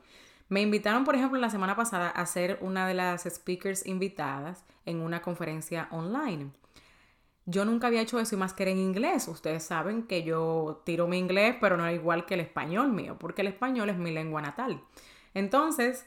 Me 0.49 0.61
invitaron, 0.61 1.03
por 1.03 1.15
ejemplo, 1.15 1.39
la 1.39 1.49
semana 1.49 1.75
pasada 1.75 2.09
a 2.09 2.25
ser 2.25 2.57
una 2.61 2.87
de 2.87 2.93
las 2.93 3.23
speakers 3.23 3.85
invitadas 3.85 4.63
en 4.85 5.01
una 5.01 5.21
conferencia 5.21 5.87
online. 5.91 6.51
Yo 7.49 7.63
nunca 7.63 7.87
había 7.87 8.01
hecho 8.01 8.19
eso 8.19 8.35
y 8.35 8.37
más 8.37 8.53
que 8.53 8.63
era 8.63 8.73
en 8.73 8.77
inglés. 8.77 9.29
Ustedes 9.29 9.63
saben 9.63 10.03
que 10.03 10.23
yo 10.23 10.81
tiro 10.85 11.07
mi 11.07 11.17
inglés, 11.17 11.55
pero 11.61 11.77
no 11.77 11.87
es 11.87 11.95
igual 11.95 12.25
que 12.25 12.33
el 12.33 12.41
español 12.41 12.91
mío, 12.91 13.15
porque 13.17 13.41
el 13.41 13.47
español 13.47 13.89
es 13.89 13.97
mi 13.97 14.11
lengua 14.11 14.41
natal. 14.41 14.83
Entonces, 15.33 16.05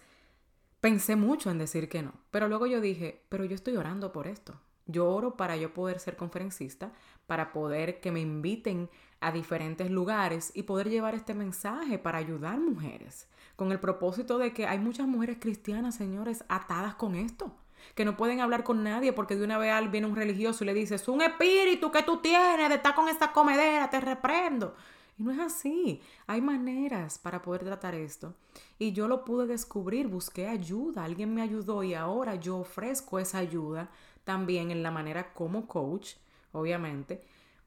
pensé 0.82 1.16
mucho 1.16 1.50
en 1.50 1.56
decir 1.56 1.88
que 1.88 2.02
no, 2.02 2.12
pero 2.30 2.46
luego 2.46 2.66
yo 2.66 2.82
dije, 2.82 3.22
pero 3.30 3.46
yo 3.46 3.54
estoy 3.54 3.76
orando 3.76 4.12
por 4.12 4.26
esto. 4.26 4.60
Yo 4.84 5.08
oro 5.08 5.38
para 5.38 5.56
yo 5.56 5.72
poder 5.72 5.98
ser 5.98 6.16
conferencista, 6.16 6.92
para 7.26 7.52
poder 7.52 8.00
que 8.00 8.12
me 8.12 8.20
inviten 8.20 8.90
a 9.20 9.32
diferentes 9.32 9.90
lugares 9.90 10.52
y 10.54 10.64
poder 10.64 10.90
llevar 10.90 11.14
este 11.14 11.32
mensaje 11.32 11.98
para 11.98 12.18
ayudar 12.18 12.60
mujeres, 12.60 13.28
con 13.56 13.72
el 13.72 13.80
propósito 13.80 14.36
de 14.36 14.52
que 14.52 14.66
hay 14.66 14.78
muchas 14.78 15.06
mujeres 15.06 15.38
cristianas, 15.40 15.94
señores, 15.94 16.44
atadas 16.48 16.96
con 16.96 17.14
esto, 17.14 17.54
que 17.94 18.04
no 18.04 18.16
pueden 18.16 18.40
hablar 18.40 18.64
con 18.64 18.82
nadie 18.82 19.12
porque 19.12 19.36
de 19.36 19.44
una 19.44 19.58
vez 19.58 19.90
viene 19.90 20.06
un 20.06 20.16
religioso 20.16 20.64
y 20.64 20.66
le 20.66 20.74
dice, 20.74 20.96
es 20.96 21.08
un 21.08 21.22
espíritu 21.22 21.90
que 21.90 22.02
tú 22.02 22.18
tienes 22.18 22.68
de 22.68 22.74
estar 22.76 22.94
con 22.94 23.08
esta 23.08 23.32
comedera, 23.32 23.90
te 23.90 24.00
reprendo. 24.00 24.74
Y 25.18 25.22
no 25.22 25.32
es 25.32 25.38
así. 25.38 26.00
Hay 26.26 26.40
maneras 26.40 27.18
para 27.18 27.42
poder 27.42 27.64
tratar 27.64 27.94
esto. 27.94 28.34
Y 28.78 28.92
yo 28.92 29.06
lo 29.06 29.24
pude 29.24 29.46
descubrir, 29.46 30.08
busqué 30.08 30.48
ayuda, 30.48 31.04
alguien 31.04 31.34
me 31.34 31.42
ayudó 31.42 31.82
y 31.82 31.94
ahora 31.94 32.36
yo 32.36 32.58
ofrezco 32.58 33.18
esa 33.18 33.38
ayuda 33.38 33.90
también 34.24 34.70
en 34.70 34.82
la 34.82 34.90
manera 34.90 35.32
como 35.34 35.66
coach, 35.66 36.14
obviamente, 36.52 37.22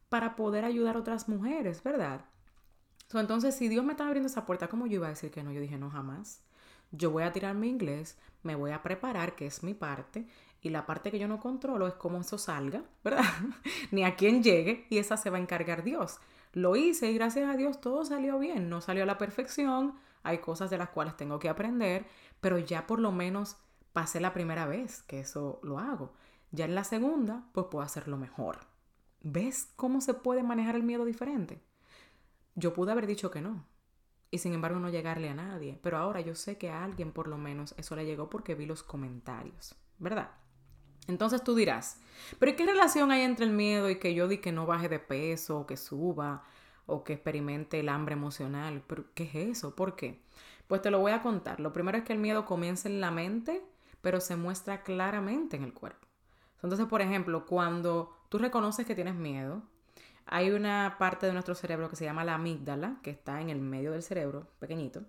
para 0.09 0.35
poder 0.35 0.65
ayudar 0.65 0.95
a 0.95 0.99
otras 0.99 1.29
mujeres, 1.29 1.83
¿verdad? 1.83 2.25
entonces, 3.19 3.55
si 3.55 3.67
Dios 3.67 3.85
me 3.85 3.93
estaba 3.93 4.07
abriendo 4.07 4.27
esa 4.27 4.45
puerta, 4.45 4.67
¿cómo 4.67 4.87
yo 4.87 4.95
iba 4.95 5.07
a 5.07 5.11
decir 5.11 5.29
que 5.29 5.43
no? 5.43 5.51
Yo 5.51 5.61
dije, 5.61 5.77
no, 5.77 5.89
jamás. 5.89 6.41
Yo 6.95 7.09
voy 7.09 7.23
a 7.23 7.31
tirar 7.31 7.55
mi 7.55 7.69
inglés, 7.69 8.17
me 8.43 8.55
voy 8.55 8.69
a 8.69 8.83
preparar, 8.83 9.35
que 9.35 9.47
es 9.47 9.63
mi 9.63 9.73
parte, 9.73 10.27
y 10.61 10.69
la 10.69 10.85
parte 10.85 11.09
que 11.09 11.17
yo 11.17 11.27
no 11.27 11.39
controlo 11.39 11.87
es 11.87 11.95
cómo 11.95 12.21
eso 12.21 12.37
salga, 12.37 12.83
¿verdad? 13.03 13.23
Ni 13.91 14.03
a 14.03 14.15
quién 14.15 14.43
llegue, 14.43 14.85
y 14.91 14.99
esa 14.99 15.17
se 15.17 15.31
va 15.31 15.37
a 15.37 15.41
encargar 15.41 15.83
Dios. 15.83 16.19
Lo 16.53 16.75
hice 16.75 17.09
y 17.09 17.15
gracias 17.15 17.49
a 17.49 17.57
Dios 17.57 17.81
todo 17.81 18.05
salió 18.05 18.37
bien, 18.37 18.69
no 18.69 18.79
salió 18.79 19.03
a 19.03 19.07
la 19.07 19.17
perfección, 19.17 19.95
hay 20.21 20.37
cosas 20.37 20.69
de 20.69 20.77
las 20.77 20.89
cuales 20.89 21.17
tengo 21.17 21.39
que 21.39 21.49
aprender, 21.49 22.05
pero 22.41 22.59
ya 22.59 22.85
por 22.85 22.99
lo 22.99 23.11
menos 23.11 23.57
pasé 23.91 24.19
la 24.19 24.33
primera 24.33 24.67
vez 24.67 25.01
que 25.03 25.19
eso 25.19 25.59
lo 25.63 25.79
hago. 25.79 26.13
Ya 26.51 26.65
en 26.65 26.75
la 26.75 26.83
segunda, 26.83 27.43
pues 27.53 27.65
puedo 27.71 27.83
hacerlo 27.83 28.17
mejor. 28.17 28.59
¿Ves 29.21 29.71
cómo 29.75 29.99
se 29.99 30.13
puede 30.13 30.43
manejar 30.43 30.75
el 30.75 30.83
miedo 30.83 31.05
diferente? 31.05 31.59
Yo 32.53 32.73
pude 32.73 32.91
haber 32.91 33.07
dicho 33.07 33.31
que 33.31 33.41
no, 33.41 33.65
y 34.33 34.39
sin 34.39 34.55
embargo 34.55 34.79
no 34.79 34.89
llegarle 34.89 35.29
a 35.29 35.35
nadie, 35.35 35.77
pero 35.83 35.99
ahora 35.99 36.19
yo 36.19 36.33
sé 36.33 36.57
que 36.57 36.71
a 36.71 36.83
alguien 36.83 37.11
por 37.11 37.27
lo 37.27 37.37
menos 37.37 37.75
eso 37.77 37.95
le 37.95 38.03
llegó 38.03 38.31
porque 38.31 38.55
vi 38.55 38.65
los 38.65 38.81
comentarios, 38.81 39.75
¿verdad? 39.99 40.31
Entonces 41.07 41.43
tú 41.43 41.53
dirás, 41.53 42.01
pero 42.39 42.55
qué 42.55 42.65
relación 42.65 43.11
hay 43.11 43.21
entre 43.21 43.45
el 43.45 43.51
miedo 43.51 43.91
y 43.91 43.99
que 43.99 44.15
yo 44.15 44.27
di 44.27 44.39
que 44.39 44.51
no 44.51 44.65
baje 44.65 44.89
de 44.89 44.97
peso, 44.97 45.59
o 45.59 45.67
que 45.67 45.77
suba, 45.77 46.43
o 46.87 47.03
que 47.03 47.13
experimente 47.13 47.79
el 47.79 47.89
hambre 47.89 48.13
emocional? 48.13 48.83
¿Pero 48.87 49.05
qué 49.13 49.25
es 49.25 49.35
eso? 49.35 49.75
¿Por 49.75 49.95
qué? 49.95 50.23
Pues 50.65 50.81
te 50.81 50.89
lo 50.89 50.97
voy 50.97 51.11
a 51.11 51.21
contar. 51.21 51.59
Lo 51.59 51.71
primero 51.71 51.99
es 51.99 52.03
que 52.03 52.13
el 52.13 52.19
miedo 52.19 52.43
comienza 52.43 52.89
en 52.89 53.01
la 53.01 53.11
mente, 53.11 53.63
pero 54.01 54.19
se 54.19 54.35
muestra 54.35 54.81
claramente 54.81 55.57
en 55.57 55.63
el 55.63 55.73
cuerpo. 55.73 56.07
Entonces, 56.63 56.87
por 56.87 57.01
ejemplo, 57.01 57.45
cuando 57.45 58.17
tú 58.29 58.39
reconoces 58.39 58.87
que 58.87 58.95
tienes 58.95 59.13
miedo, 59.13 59.61
hay 60.25 60.51
una 60.51 60.95
parte 60.99 61.25
de 61.25 61.33
nuestro 61.33 61.55
cerebro 61.55 61.89
que 61.89 61.95
se 61.95 62.05
llama 62.05 62.23
la 62.23 62.35
amígdala, 62.35 62.97
que 63.03 63.11
está 63.11 63.41
en 63.41 63.49
el 63.49 63.59
medio 63.59 63.91
del 63.91 64.03
cerebro, 64.03 64.47
pequeñito, 64.59 65.01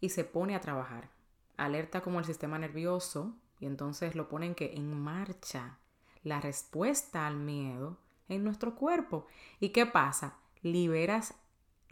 y 0.00 0.10
se 0.10 0.24
pone 0.24 0.54
a 0.54 0.60
trabajar. 0.60 1.08
Alerta 1.56 2.00
como 2.00 2.18
el 2.18 2.24
sistema 2.24 2.58
nervioso 2.58 3.34
y 3.60 3.66
entonces 3.66 4.14
lo 4.14 4.28
ponen 4.28 4.54
que 4.54 4.74
en 4.74 5.00
marcha 5.00 5.78
la 6.22 6.40
respuesta 6.40 7.26
al 7.26 7.36
miedo 7.36 7.98
en 8.28 8.44
nuestro 8.44 8.74
cuerpo. 8.74 9.26
¿Y 9.60 9.70
qué 9.70 9.86
pasa? 9.86 10.36
Liberas 10.62 11.34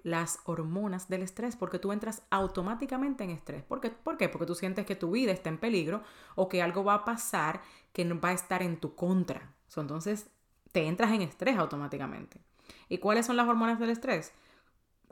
las 0.02 0.40
hormonas 0.44 1.08
del 1.08 1.22
estrés, 1.22 1.56
porque 1.56 1.78
tú 1.78 1.92
entras 1.92 2.22
automáticamente 2.30 3.24
en 3.24 3.30
estrés. 3.30 3.62
¿Por 3.62 3.80
qué? 3.80 3.90
¿Por 3.90 4.16
qué? 4.16 4.28
Porque 4.28 4.46
tú 4.46 4.54
sientes 4.54 4.86
que 4.86 4.96
tu 4.96 5.10
vida 5.10 5.32
está 5.32 5.48
en 5.48 5.58
peligro 5.58 6.02
o 6.34 6.48
que 6.48 6.62
algo 6.62 6.84
va 6.84 6.94
a 6.94 7.04
pasar 7.04 7.60
que 7.92 8.04
va 8.14 8.30
a 8.30 8.34
estar 8.34 8.62
en 8.62 8.78
tu 8.78 8.94
contra. 8.94 9.54
entonces 9.76 10.30
te 10.72 10.86
entras 10.86 11.12
en 11.12 11.22
estrés 11.22 11.56
automáticamente. 11.58 12.40
¿Y 12.88 12.98
cuáles 12.98 13.26
son 13.26 13.36
las 13.36 13.48
hormonas 13.48 13.78
del 13.78 13.90
estrés? 13.90 14.32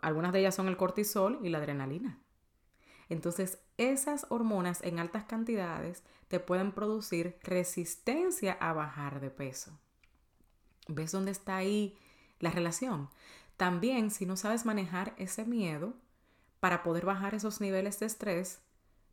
Algunas 0.00 0.32
de 0.32 0.40
ellas 0.40 0.54
son 0.54 0.68
el 0.68 0.76
cortisol 0.76 1.38
y 1.42 1.48
la 1.48 1.58
adrenalina. 1.58 2.18
Entonces, 3.08 3.58
esas 3.78 4.26
hormonas 4.28 4.82
en 4.82 4.98
altas 4.98 5.24
cantidades 5.24 6.02
te 6.28 6.40
pueden 6.40 6.72
producir 6.72 7.38
resistencia 7.42 8.52
a 8.60 8.72
bajar 8.72 9.20
de 9.20 9.30
peso. 9.30 9.78
¿Ves 10.88 11.12
dónde 11.12 11.30
está 11.30 11.56
ahí 11.56 11.96
la 12.38 12.50
relación? 12.50 13.08
También, 13.56 14.10
si 14.10 14.26
no 14.26 14.36
sabes 14.36 14.66
manejar 14.66 15.14
ese 15.16 15.44
miedo, 15.44 15.94
para 16.60 16.82
poder 16.82 17.06
bajar 17.06 17.34
esos 17.34 17.60
niveles 17.60 17.98
de 18.00 18.06
estrés, 18.06 18.60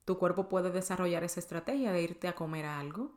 tu 0.03 0.17
cuerpo 0.17 0.49
puede 0.49 0.71
desarrollar 0.71 1.23
esa 1.23 1.39
estrategia 1.39 1.91
de 1.91 2.01
irte 2.01 2.27
a 2.27 2.35
comer 2.35 2.65
algo, 2.65 3.11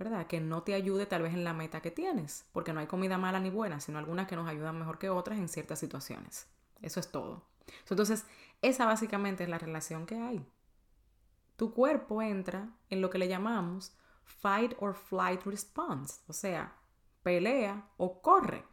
¿verdad? 0.00 0.26
Que 0.26 0.40
no 0.40 0.62
te 0.62 0.72
ayude 0.72 1.04
tal 1.04 1.20
vez 1.20 1.34
en 1.34 1.44
la 1.44 1.52
meta 1.52 1.82
que 1.82 1.90
tienes, 1.90 2.46
porque 2.52 2.72
no 2.72 2.80
hay 2.80 2.86
comida 2.86 3.18
mala 3.18 3.38
ni 3.38 3.50
buena, 3.50 3.80
sino 3.80 3.98
algunas 3.98 4.26
que 4.26 4.34
nos 4.34 4.48
ayudan 4.48 4.78
mejor 4.78 4.98
que 4.98 5.10
otras 5.10 5.38
en 5.38 5.48
ciertas 5.48 5.78
situaciones. 5.78 6.48
Eso 6.80 7.00
es 7.00 7.12
todo. 7.12 7.44
Entonces, 7.90 8.24
esa 8.62 8.86
básicamente 8.86 9.44
es 9.44 9.50
la 9.50 9.58
relación 9.58 10.06
que 10.06 10.16
hay. 10.16 10.46
Tu 11.56 11.74
cuerpo 11.74 12.22
entra 12.22 12.70
en 12.88 13.02
lo 13.02 13.10
que 13.10 13.18
le 13.18 13.28
llamamos 13.28 13.92
fight 14.24 14.72
or 14.78 14.94
flight 14.94 15.42
response, 15.44 16.22
o 16.28 16.32
sea, 16.32 16.74
pelea 17.22 17.86
o 17.98 18.22
corre. 18.22 18.64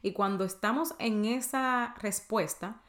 Y 0.00 0.14
cuando 0.14 0.44
estamos 0.44 0.94
en 0.98 1.26
esa 1.26 1.94
respuesta, 1.98 2.80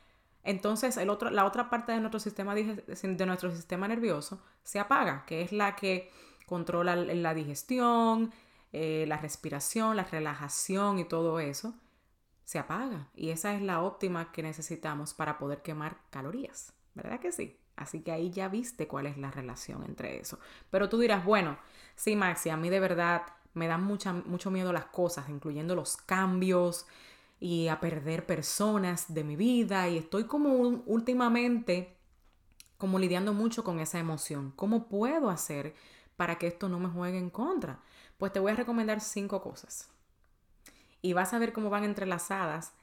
entonces 0.44 0.96
el 0.96 1.10
otro, 1.10 1.30
la 1.30 1.44
otra 1.44 1.70
parte 1.70 1.92
de 1.92 2.00
nuestro, 2.00 2.22
sistema, 2.22 2.56
de 2.56 3.26
nuestro 3.26 3.52
sistema 3.52 3.90
nervioso 3.90 4.42
se 4.64 4.80
apaga, 4.80 5.26
que 5.26 5.42
es 5.42 5.52
la 5.52 5.76
que 5.76 6.10
controla 6.52 6.98
la 6.98 7.34
digestión, 7.34 8.34
eh, 8.74 9.06
la 9.08 9.16
respiración, 9.16 9.96
la 9.96 10.04
relajación 10.04 11.00
y 11.00 11.06
todo 11.06 11.40
eso, 11.40 11.74
se 12.44 12.60
apaga. 12.60 13.08
Y 13.16 13.30
esa 13.30 13.56
es 13.56 13.62
la 13.62 13.82
óptima 13.82 14.34
que 14.34 14.44
necesitamos 14.44 15.14
para 15.14 15.38
poder 15.38 15.62
quemar 15.62 16.02
calorías. 16.10 16.74
¿Verdad 16.94 17.22
que 17.22 17.32
sí? 17.32 17.58
Así 17.78 18.02
que 18.02 18.12
ahí 18.12 18.32
ya 18.32 18.50
viste 18.50 18.86
cuál 18.86 19.06
es 19.06 19.18
la 19.18 19.32
relación 19.32 19.86
entre 19.86 20.20
eso. 20.20 20.40
Pero 20.70 20.90
tú 20.90 21.00
dirás, 21.00 21.24
bueno, 21.24 21.58
sí, 21.96 22.18
Maxi, 22.18 22.50
a 22.50 22.58
mí 22.58 22.70
de 22.70 22.82
verdad 22.82 23.22
me 23.54 23.68
dan 23.68 23.86
mucha, 23.86 24.12
mucho 24.12 24.52
miedo 24.52 24.74
las 24.74 24.88
cosas, 24.88 25.30
incluyendo 25.30 25.74
los 25.74 25.96
cambios 25.96 26.86
y 27.40 27.70
a 27.70 27.80
perder 27.80 28.26
personas 28.26 29.14
de 29.14 29.24
mi 29.24 29.38
vida. 29.38 29.88
Y 29.88 29.98
estoy 29.98 30.26
como 30.26 30.50
últimamente 30.86 31.96
como 32.78 33.00
lidiando 33.00 33.32
mucho 33.32 33.64
con 33.64 33.80
esa 33.80 34.00
emoción. 34.00 34.52
¿Cómo 34.58 34.90
puedo 34.90 35.30
hacer 35.30 35.76
para 36.22 36.38
que 36.38 36.46
esto 36.46 36.70
no 36.70 36.80
me 36.80 36.88
juegue 36.88 37.18
en 37.18 37.32
contra? 37.32 37.80
Pues 38.20 38.32
te 38.32 38.40
voy 38.40 38.52
a 38.52 38.56
recomendar 38.56 39.02
cinco 39.02 39.42
cosas. 39.42 39.90
Y 41.02 41.14
vas 41.14 41.34
a 41.34 41.40
ver 41.40 41.52
cómo 41.52 41.72
van 41.72 41.84
entrelazadas 41.84 42.74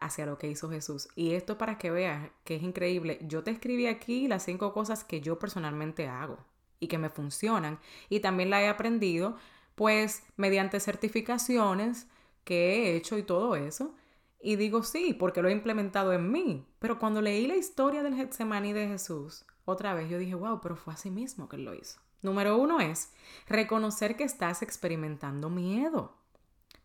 hacia 0.00 0.26
lo 0.26 0.36
que 0.36 0.48
hizo 0.48 0.68
Jesús. 0.68 1.06
Y 1.14 1.34
esto 1.34 1.58
para 1.58 1.78
que 1.78 1.92
veas 1.92 2.32
que 2.42 2.56
es 2.56 2.62
increíble. 2.64 3.20
Yo 3.22 3.44
te 3.44 3.52
escribí 3.52 3.86
aquí 3.86 4.26
las 4.26 4.42
cinco 4.42 4.72
cosas 4.72 5.04
que 5.04 5.20
yo 5.20 5.38
personalmente 5.38 6.08
hago 6.08 6.38
y 6.80 6.88
que 6.88 6.98
me 6.98 7.08
funcionan. 7.08 7.78
Y 8.08 8.18
también 8.18 8.50
la 8.50 8.62
he 8.62 8.68
aprendido 8.68 9.36
pues 9.76 10.24
mediante 10.36 10.80
certificaciones 10.80 12.08
que 12.42 12.72
he 12.72 12.96
hecho 12.96 13.16
y 13.16 13.22
todo 13.22 13.54
eso. 13.54 13.94
Y 14.40 14.56
digo 14.56 14.82
sí, 14.82 15.14
porque 15.14 15.40
lo 15.40 15.48
he 15.48 15.52
implementado 15.52 16.12
en 16.12 16.32
mí. 16.32 16.66
Pero 16.80 16.98
cuando 16.98 17.22
leí 17.22 17.46
la 17.46 17.54
historia 17.54 18.02
del 18.02 18.16
Getsemaní 18.16 18.72
de 18.72 18.88
Jesús, 18.88 19.44
otra 19.64 19.94
vez 19.94 20.10
yo 20.10 20.18
dije, 20.18 20.34
wow, 20.34 20.60
pero 20.60 20.74
fue 20.74 20.94
así 20.94 21.12
mismo 21.12 21.48
que 21.48 21.54
él 21.54 21.64
lo 21.64 21.74
hizo. 21.74 22.00
Número 22.22 22.56
uno 22.58 22.80
es 22.80 23.12
reconocer 23.46 24.16
que 24.16 24.24
estás 24.24 24.62
experimentando 24.62 25.50
miedo. 25.50 26.16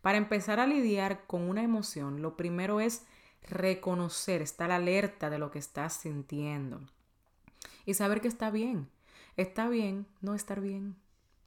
Para 0.00 0.18
empezar 0.18 0.60
a 0.60 0.66
lidiar 0.66 1.26
con 1.26 1.42
una 1.48 1.62
emoción, 1.62 2.22
lo 2.22 2.36
primero 2.36 2.80
es 2.80 3.04
reconocer, 3.42 4.42
estar 4.42 4.70
alerta 4.70 5.30
de 5.30 5.38
lo 5.38 5.50
que 5.50 5.58
estás 5.58 5.94
sintiendo. 5.94 6.80
Y 7.84 7.94
saber 7.94 8.20
que 8.20 8.28
está 8.28 8.50
bien. 8.50 8.88
Está 9.36 9.68
bien 9.68 10.06
no 10.20 10.34
estar 10.34 10.60
bien. 10.60 10.96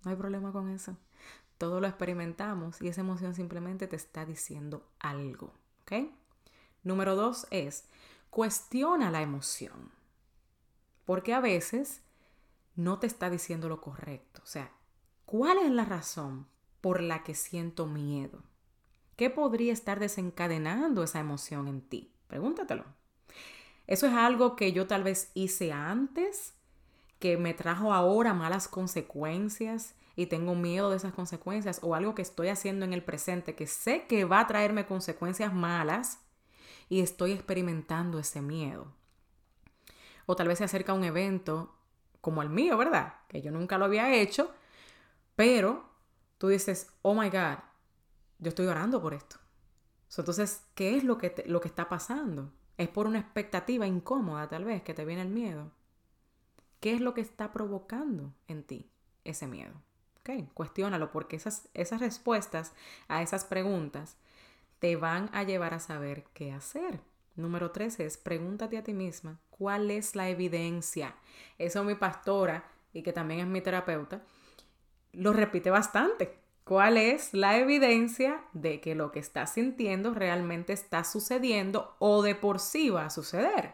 No 0.03 0.12
hay 0.12 0.17
problema 0.17 0.51
con 0.51 0.70
eso. 0.70 0.98
Todo 1.58 1.79
lo 1.82 1.88
experimentamos 1.88 2.82
y 2.82 2.88
esa 2.88 3.01
emoción 3.01 3.34
simplemente 3.34 3.88
te 3.88 3.96
está 3.96 4.25
diciendo 4.25 4.86
algo. 5.00 5.53
¿Ok? 5.82 6.10
Número 6.84 7.15
dos 7.15 7.48
es 7.50 7.86
cuestiona 8.29 9.10
la 9.10 9.22
emoción. 9.22 9.91
Porque 11.06 11.34
a 11.34 11.39
veces 11.39 12.01
no 12.77 13.00
te 13.00 13.07
está 13.07 13.29
diciendo 13.29 13.68
lo 13.68 13.81
correcto. 13.81 14.42
O 14.44 14.48
sea, 14.48 14.72
¿cuál 15.25 15.57
es 15.57 15.72
la 15.72 15.83
razón 15.83 16.48
por 16.79 17.01
la 17.01 17.24
que 17.24 17.35
siento 17.35 17.85
miedo? 17.85 18.44
¿Qué 19.18 19.29
podría 19.29 19.74
estar 19.74 20.00
desencadenando 20.00 21.03
esa 21.03 21.20
emoción 21.20 21.68
en 21.68 21.81
ti? 21.81 22.13
Pregúntatelo. 22.27 22.85
Eso 23.87 24.05
es 24.07 24.13
algo 24.13 24.55
que 24.55 24.72
yo 24.74 24.85
tal 24.85 25.03
vez 25.03 25.31
hice 25.33 25.72
antes, 25.72 26.53
que 27.20 27.37
me 27.37 27.53
trajo 27.53 27.94
ahora 27.94 28.33
malas 28.33 28.68
consecuencias 28.68 29.96
y 30.16 30.27
tengo 30.27 30.55
miedo 30.55 30.92
de 30.92 30.98
esas 30.98 31.13
consecuencias 31.13 31.79
o 31.81 31.96
algo 31.96 32.13
que 32.13 32.22
estoy 32.22 32.50
haciendo 32.50 32.85
en 32.85 32.94
el 32.94 33.03
presente 33.03 33.55
que 33.55 33.66
sé 33.66 34.05
que 34.07 34.25
va 34.25 34.42
a 34.42 34.48
traerme 34.48 34.85
consecuencias 34.85 35.53
malas 35.53 36.20
y 36.90 37.01
estoy 37.01 37.31
experimentando 37.31 38.20
ese 38.20 38.42
miedo. 38.42 38.94
O 40.25 40.35
tal 40.35 40.50
vez 40.50 40.59
se 40.59 40.66
acerca 40.66 40.94
un 40.94 41.03
evento 41.03 41.76
como 42.27 42.42
el 42.42 42.50
mío, 42.50 42.77
¿verdad? 42.77 43.13
Que 43.29 43.42
yo 43.42 43.51
nunca 43.51 43.77
lo 43.77 43.85
había 43.85 44.13
hecho, 44.13 44.53
pero 45.37 45.90
tú 46.37 46.50
dices, 46.50 46.92
oh 47.01 47.16
my 47.16 47.29
God, 47.29 47.59
yo 48.40 48.50
estoy 48.50 48.68
orando 48.68 49.01
por 49.01 49.13
esto. 49.13 49.37
Entonces, 50.18 50.66
¿qué 50.75 50.98
es 50.98 51.05
lo 51.05 51.18
que, 51.18 51.46
lo 51.48 51.61
que 51.61 51.70
está 51.70 51.87
pasando? 51.87 52.51
Es 52.75 52.90
por 52.90 53.07
una 53.07 53.20
expectativa 53.20 53.87
incómoda 53.87 54.50
tal 54.50 54.66
vez 54.66 54.83
que 54.83 54.94
te 54.94 55.05
viene 55.05 55.22
el 55.22 55.29
miedo. 55.29 55.72
¿Qué 56.81 56.96
es 56.96 57.00
lo 57.00 57.13
que 57.13 57.22
está 57.22 57.53
provocando 57.53 58.33
en 58.50 58.63
ti 58.63 58.92
ese 59.24 59.48
miedo? 59.48 59.81
Ok, 60.20 60.53
cuestiónalo 60.53 61.13
porque 61.13 61.37
esas, 61.37 61.70
esas 61.74 62.01
respuestas 62.01 62.74
a 63.07 63.22
esas 63.22 63.46
preguntas 63.46 64.18
te 64.79 64.98
van 64.98 65.29
a 65.31 65.44
llevar 65.44 65.74
a 65.74 65.79
saber 65.79 66.25
qué 66.33 66.51
hacer. 66.51 67.00
Número 67.38 67.72
tres 67.72 68.00
es 68.00 68.18
pregúntate 68.18 68.78
a 68.78 68.84
ti 68.84 68.94
misma 68.94 69.40
cuál 69.50 69.90
es 69.92 70.16
la 70.16 70.28
evidencia. 70.30 71.16
Eso 71.58 71.84
mi 71.84 71.96
pastora 71.96 72.70
y 72.94 73.04
que 73.04 73.14
también 73.14 73.40
es 73.40 73.48
mi 73.48 73.62
terapeuta 73.62 74.22
lo 75.14 75.34
repite 75.34 75.70
bastante. 75.70 76.38
¿Cuál 76.64 76.98
es 76.98 77.34
la 77.34 77.58
evidencia 77.58 78.44
de 78.54 78.82
que 78.82 78.94
lo 78.94 79.12
que 79.12 79.20
estás 79.20 79.54
sintiendo 79.54 80.14
realmente 80.14 80.74
está 80.74 81.04
sucediendo 81.04 81.96
o 82.00 82.22
de 82.22 82.36
por 82.36 82.60
sí 82.60 82.90
va 82.90 83.06
a 83.06 83.10
suceder? 83.10 83.74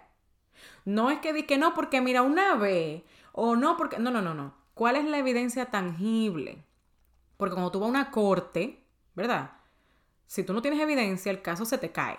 No 0.86 1.10
es 1.10 1.20
que 1.20 1.34
di 1.34 1.44
que 1.44 1.58
no 1.58 1.74
porque 1.74 2.02
mira 2.02 2.22
una 2.22 2.56
vez 2.56 3.04
o 3.32 3.56
no 3.56 3.78
porque 3.78 3.98
no, 3.98 4.12
no, 4.12 4.22
no, 4.22 4.34
no. 4.34 4.54
¿Cuál 4.74 4.96
es 4.96 5.06
la 5.06 5.18
evidencia 5.18 5.66
tangible? 5.66 6.64
Porque 7.38 7.54
cuando 7.54 7.72
tú 7.72 7.80
vas 7.80 7.88
a 7.88 7.90
una 7.90 8.12
corte, 8.12 8.84
¿verdad? 9.16 9.52
Si 10.28 10.44
tú 10.44 10.54
no 10.54 10.62
tienes 10.62 10.80
evidencia, 10.80 11.32
el 11.32 11.42
caso 11.42 11.66
se 11.66 11.78
te 11.78 11.92
cae. 11.92 12.18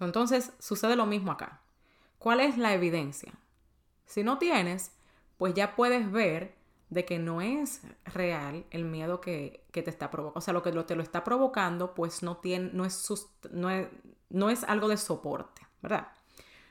Entonces 0.00 0.52
sucede 0.58 0.96
lo 0.96 1.06
mismo 1.06 1.32
acá. 1.32 1.60
¿Cuál 2.18 2.40
es 2.40 2.58
la 2.58 2.74
evidencia? 2.74 3.32
Si 4.06 4.22
no 4.24 4.38
tienes, 4.38 4.92
pues 5.38 5.54
ya 5.54 5.76
puedes 5.76 6.10
ver 6.10 6.54
de 6.88 7.04
que 7.04 7.18
no 7.18 7.40
es 7.40 7.82
real 8.04 8.64
el 8.70 8.84
miedo 8.84 9.20
que, 9.20 9.64
te 9.72 9.88
está 9.88 10.10
provocando. 10.10 10.38
O 10.38 10.40
sea, 10.40 10.54
lo 10.54 10.62
que 10.62 10.72
te 10.72 10.96
lo 10.96 11.02
está 11.02 11.22
provocando, 11.22 11.94
pues 11.94 12.22
no, 12.22 12.38
tiene, 12.38 12.72
es, 12.84 13.28
no 13.52 14.50
es 14.50 14.64
algo 14.64 14.88
de 14.88 14.96
soporte, 14.96 15.62
¿verdad? 15.82 16.08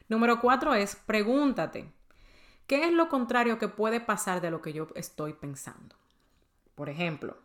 Número 0.09 0.41
cuatro 0.41 0.73
es 0.73 0.95
pregúntate, 0.95 1.93
¿Qué 2.69 2.85
es 2.85 2.93
lo 2.93 3.09
contrario 3.09 3.57
que 3.57 3.67
puede 3.67 3.99
pasar 3.99 4.41
de 4.41 4.51
lo 4.51 4.61
que 4.61 4.73
yo 4.73 4.89
estoy 4.93 5.33
pensando? 5.33 5.95
Por 6.75 6.87
ejemplo, 6.87 7.35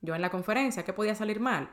yo 0.00 0.14
en 0.14 0.22
la 0.22 0.30
conferencia, 0.30 0.86
¿qué 0.86 0.94
podía 0.94 1.14
salir 1.14 1.38
mal? 1.38 1.70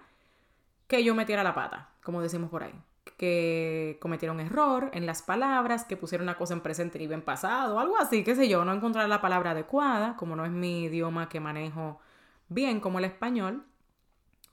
Que 0.85 1.01
yo 1.01 1.15
metiera 1.15 1.41
la 1.41 1.55
pata, 1.55 1.91
como 2.03 2.21
decimos 2.21 2.49
por 2.49 2.63
ahí. 2.63 2.73
Que 3.17 3.97
cometiera 4.01 4.33
un 4.33 4.39
error 4.39 4.89
en 4.93 5.05
las 5.05 5.21
palabras, 5.21 5.85
que 5.85 5.95
pusiera 5.95 6.23
una 6.23 6.37
cosa 6.37 6.53
en 6.53 6.61
presente 6.61 7.01
y 7.01 7.11
en 7.11 7.21
pasado, 7.21 7.79
algo 7.79 7.97
así, 7.97 8.23
qué 8.23 8.35
sé 8.35 8.49
yo, 8.49 8.65
no 8.65 8.73
encontrar 8.73 9.07
la 9.07 9.21
palabra 9.21 9.51
adecuada, 9.51 10.15
como 10.17 10.35
no 10.35 10.45
es 10.45 10.51
mi 10.51 10.85
idioma 10.85 11.29
que 11.29 11.39
manejo 11.39 11.99
bien 12.49 12.79
como 12.79 12.99
el 12.99 13.05
español, 13.05 13.65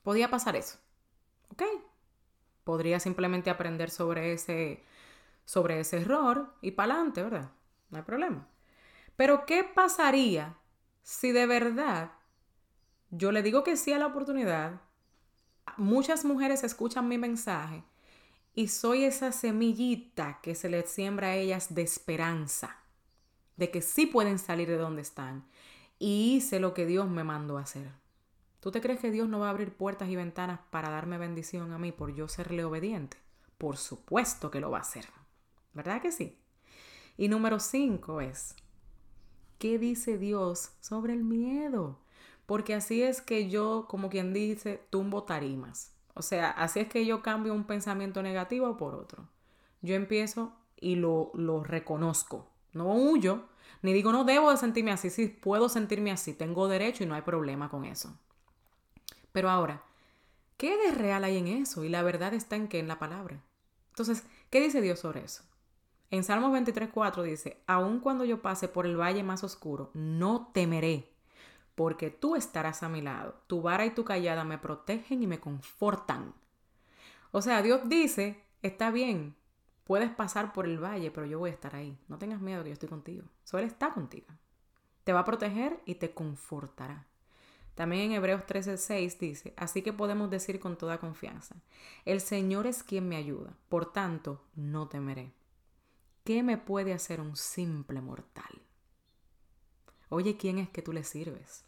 podía 0.02 0.30
pasar 0.30 0.56
eso. 0.56 0.78
¿Ok? 1.50 1.62
Podría 2.64 3.00
simplemente 3.00 3.50
aprender 3.50 3.90
sobre 3.90 4.32
ese, 4.32 4.84
sobre 5.44 5.80
ese 5.80 6.02
error 6.02 6.54
y 6.60 6.72
para 6.72 6.94
adelante, 6.94 7.22
¿verdad? 7.22 7.50
no 7.92 7.98
hay 7.98 8.04
problema. 8.04 8.48
Pero 9.16 9.46
¿qué 9.46 9.62
pasaría 9.62 10.56
si 11.02 11.30
de 11.30 11.46
verdad 11.46 12.12
yo 13.10 13.30
le 13.30 13.42
digo 13.42 13.62
que 13.62 13.76
sí 13.76 13.92
a 13.92 13.98
la 13.98 14.06
oportunidad? 14.06 14.80
Muchas 15.76 16.24
mujeres 16.24 16.64
escuchan 16.64 17.06
mi 17.06 17.18
mensaje 17.18 17.84
y 18.54 18.68
soy 18.68 19.04
esa 19.04 19.32
semillita 19.32 20.40
que 20.42 20.54
se 20.54 20.68
les 20.68 20.90
siembra 20.90 21.28
a 21.28 21.36
ellas 21.36 21.74
de 21.74 21.82
esperanza, 21.82 22.76
de 23.56 23.70
que 23.70 23.82
sí 23.82 24.06
pueden 24.06 24.38
salir 24.38 24.68
de 24.68 24.76
donde 24.76 25.02
están 25.02 25.46
y 25.98 26.34
hice 26.34 26.60
lo 26.60 26.74
que 26.74 26.84
Dios 26.84 27.08
me 27.08 27.24
mandó 27.24 27.58
a 27.58 27.62
hacer. 27.62 27.90
¿Tú 28.60 28.70
te 28.70 28.80
crees 28.80 29.00
que 29.00 29.10
Dios 29.10 29.28
no 29.28 29.40
va 29.40 29.48
a 29.48 29.50
abrir 29.50 29.72
puertas 29.72 30.08
y 30.08 30.16
ventanas 30.16 30.60
para 30.70 30.90
darme 30.90 31.18
bendición 31.18 31.72
a 31.72 31.78
mí 31.78 31.92
por 31.92 32.14
yo 32.14 32.28
serle 32.28 32.64
obediente? 32.64 33.16
Por 33.58 33.76
supuesto 33.76 34.50
que 34.50 34.60
lo 34.60 34.70
va 34.70 34.78
a 34.78 34.82
hacer. 34.82 35.06
¿Verdad 35.72 36.02
que 36.02 36.12
sí? 36.12 36.38
Y 37.16 37.28
número 37.28 37.58
cinco 37.58 38.20
es, 38.20 38.54
¿qué 39.58 39.78
dice 39.78 40.18
Dios 40.18 40.72
sobre 40.80 41.12
el 41.12 41.24
miedo? 41.24 41.98
Porque 42.46 42.74
así 42.74 43.02
es 43.02 43.22
que 43.22 43.48
yo, 43.48 43.86
como 43.88 44.10
quien 44.10 44.32
dice, 44.32 44.84
tumbo 44.90 45.24
tarimas. 45.24 45.92
O 46.14 46.22
sea, 46.22 46.50
así 46.50 46.80
es 46.80 46.88
que 46.88 47.06
yo 47.06 47.22
cambio 47.22 47.54
un 47.54 47.64
pensamiento 47.64 48.22
negativo 48.22 48.76
por 48.76 48.94
otro. 48.94 49.28
Yo 49.80 49.94
empiezo 49.94 50.52
y 50.76 50.96
lo, 50.96 51.30
lo 51.34 51.64
reconozco. 51.64 52.48
No 52.72 52.94
huyo, 52.94 53.44
ni 53.82 53.92
digo, 53.92 54.12
no 54.12 54.24
debo 54.24 54.50
de 54.50 54.56
sentirme 54.56 54.92
así, 54.92 55.10
sí 55.10 55.28
puedo 55.28 55.68
sentirme 55.68 56.10
así, 56.10 56.34
tengo 56.34 56.68
derecho 56.68 57.04
y 57.04 57.06
no 57.06 57.14
hay 57.14 57.22
problema 57.22 57.68
con 57.68 57.84
eso. 57.84 58.16
Pero 59.32 59.50
ahora, 59.50 59.82
¿qué 60.56 60.76
de 60.76 60.92
real 60.92 61.24
hay 61.24 61.38
en 61.38 61.48
eso? 61.48 61.84
Y 61.84 61.88
la 61.88 62.02
verdad 62.02 62.34
está 62.34 62.56
en 62.56 62.68
qué? 62.68 62.78
En 62.78 62.88
la 62.88 62.98
palabra. 62.98 63.42
Entonces, 63.90 64.24
¿qué 64.50 64.60
dice 64.60 64.80
Dios 64.80 65.00
sobre 65.00 65.24
eso? 65.24 65.42
En 66.10 66.24
Salmos 66.24 66.52
23.4 66.52 67.22
dice, 67.22 67.62
aun 67.66 68.00
cuando 68.00 68.24
yo 68.24 68.42
pase 68.42 68.68
por 68.68 68.84
el 68.86 69.00
valle 69.00 69.22
más 69.22 69.44
oscuro, 69.44 69.90
no 69.94 70.50
temeré, 70.52 71.11
porque 71.82 72.10
tú 72.10 72.36
estarás 72.36 72.84
a 72.84 72.88
mi 72.88 73.02
lado. 73.02 73.42
Tu 73.48 73.60
vara 73.60 73.84
y 73.84 73.90
tu 73.90 74.04
callada 74.04 74.44
me 74.44 74.56
protegen 74.56 75.20
y 75.20 75.26
me 75.26 75.40
confortan. 75.40 76.32
O 77.32 77.42
sea, 77.42 77.60
Dios 77.60 77.88
dice, 77.88 78.40
está 78.62 78.92
bien, 78.92 79.34
Puedes 79.84 80.10
pasar 80.10 80.52
por 80.52 80.64
el 80.64 80.82
valle, 80.82 81.10
pero 81.10 81.26
yo 81.26 81.38
voy 81.38 81.50
a 81.50 81.54
estar 81.54 81.74
ahí. 81.74 81.98
No 82.08 82.18
tengas 82.18 82.40
miedo 82.40 82.62
que 82.62 82.70
yo 82.70 82.74
estoy 82.74 82.88
contigo. 82.88 83.26
Solo 83.44 83.64
está 83.64 83.92
contigo. 83.92 84.26
Te 85.04 85.12
va 85.12 85.20
a 85.20 85.24
proteger 85.24 85.82
y 85.84 85.96
te 85.96 86.14
confortará. 86.14 87.06
También 87.74 88.04
en 88.04 88.12
Hebreos 88.12 88.46
13:6 88.46 89.18
dice, 89.18 89.54
así 89.56 89.82
que 89.82 89.92
podemos 89.92 90.30
decir 90.30 90.60
con 90.60 90.78
toda 90.78 90.98
confianza, 90.98 91.56
el 92.04 92.20
Señor 92.20 92.66
es 92.66 92.82
quien 92.82 93.08
me 93.08 93.16
ayuda, 93.16 93.56
por 93.68 93.92
tanto, 93.92 94.44
no 94.54 94.88
temeré. 94.88 95.32
¿Qué 96.22 96.42
me 96.42 96.58
puede 96.58 96.92
hacer 96.92 97.20
un 97.20 97.34
simple 97.34 98.00
mortal? 98.00 98.62
Oye, 100.10 100.36
¿quién 100.36 100.58
es 100.58 100.68
que 100.68 100.82
tú 100.82 100.92
le 100.92 101.02
sirves? 101.02 101.64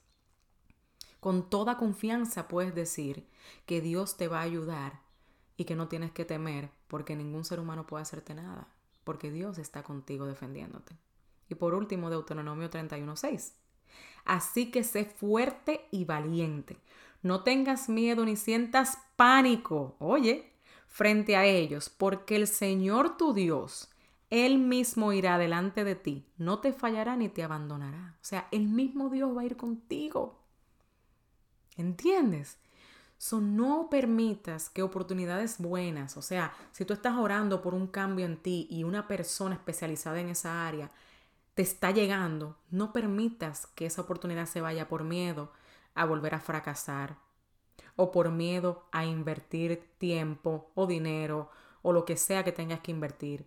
Con 1.25 1.49
toda 1.49 1.79
confianza 1.79 2.49
puedes 2.49 2.75
decir 2.75 3.27
que 3.65 3.81
Dios 3.81 4.19
te 4.19 4.29
va 4.29 4.41
a 4.41 4.43
ayudar 4.43 5.01
y 5.57 5.65
que 5.65 5.75
no 5.75 5.89
tienes 5.89 6.13
que 6.13 6.27
temer 6.27 6.69
porque 6.87 7.17
ningún 7.17 7.47
ser 7.47 7.61
humano 7.61 7.87
puede 7.87 8.03
hacerte 8.03 8.35
nada, 8.35 8.69
porque 9.05 9.31
Dios 9.31 9.57
está 9.57 9.83
contigo 9.83 10.27
defendiéndote. 10.27 10.99
Y 11.49 11.55
por 11.55 11.73
último, 11.73 12.11
Deuteronomio 12.11 12.69
31.6. 12.69 13.55
Así 14.27 14.71
que 14.71 14.85
sé 14.85 15.07
fuerte 15.07 15.89
y 15.91 16.05
valiente. 16.05 16.77
No 17.23 17.43
tengas 17.43 17.89
miedo 17.89 18.27
ni 18.27 18.37
sientas 18.37 18.99
pánico, 19.17 19.97
oye, 20.01 20.53
frente 20.89 21.37
a 21.37 21.47
ellos, 21.47 21.89
porque 21.89 22.37
el 22.37 22.47
Señor 22.47 23.17
tu 23.17 23.33
Dios, 23.33 23.91
Él 24.29 24.59
mismo 24.59 25.15
irá 25.15 25.39
delante 25.39 25.85
de 25.85 25.95
ti, 25.95 26.27
no 26.37 26.59
te 26.59 26.75
fallará 26.75 27.17
ni 27.17 27.31
te 27.31 27.43
abandonará. 27.43 28.19
O 28.21 28.25
sea, 28.25 28.47
el 28.51 28.69
mismo 28.69 29.09
Dios 29.09 29.35
va 29.35 29.41
a 29.41 29.47
ir 29.47 29.57
contigo. 29.57 30.44
¿Entiendes? 31.77 32.59
So, 33.19 33.41
no 33.41 33.89
permitas 33.91 34.69
que 34.69 34.83
oportunidades 34.83 35.59
buenas, 35.59 36.17
o 36.17 36.23
sea, 36.23 36.53
si 36.73 36.85
tú 36.85 36.93
estás 36.93 37.17
orando 37.17 37.63
por 37.63 37.75
un 37.75 37.87
cambio 37.87 38.27
en 38.27 38.37
ti 38.37 38.67
y 38.71 38.85
una 38.85 39.09
persona 39.09 39.55
especializada 39.55 40.21
en 40.21 40.29
esa 40.29 40.67
área 40.67 40.91
te 41.55 41.63
está 41.63 41.91
llegando, 41.93 42.57
no 42.71 42.93
permitas 42.93 43.67
que 43.69 43.87
esa 43.87 44.03
oportunidad 44.03 44.47
se 44.47 44.61
vaya 44.61 44.89
por 44.89 45.05
miedo 45.05 45.53
a 45.95 46.05
volver 46.05 46.35
a 46.35 46.41
fracasar 46.41 47.17
o 47.97 48.11
por 48.11 48.31
miedo 48.31 48.87
a 48.93 49.05
invertir 49.05 49.89
tiempo 49.99 50.71
o 50.75 50.87
dinero 50.87 51.51
o 51.83 51.93
lo 51.93 52.05
que 52.05 52.17
sea 52.17 52.45
que 52.45 52.53
tengas 52.53 52.81
que 52.81 52.91
invertir 52.91 53.47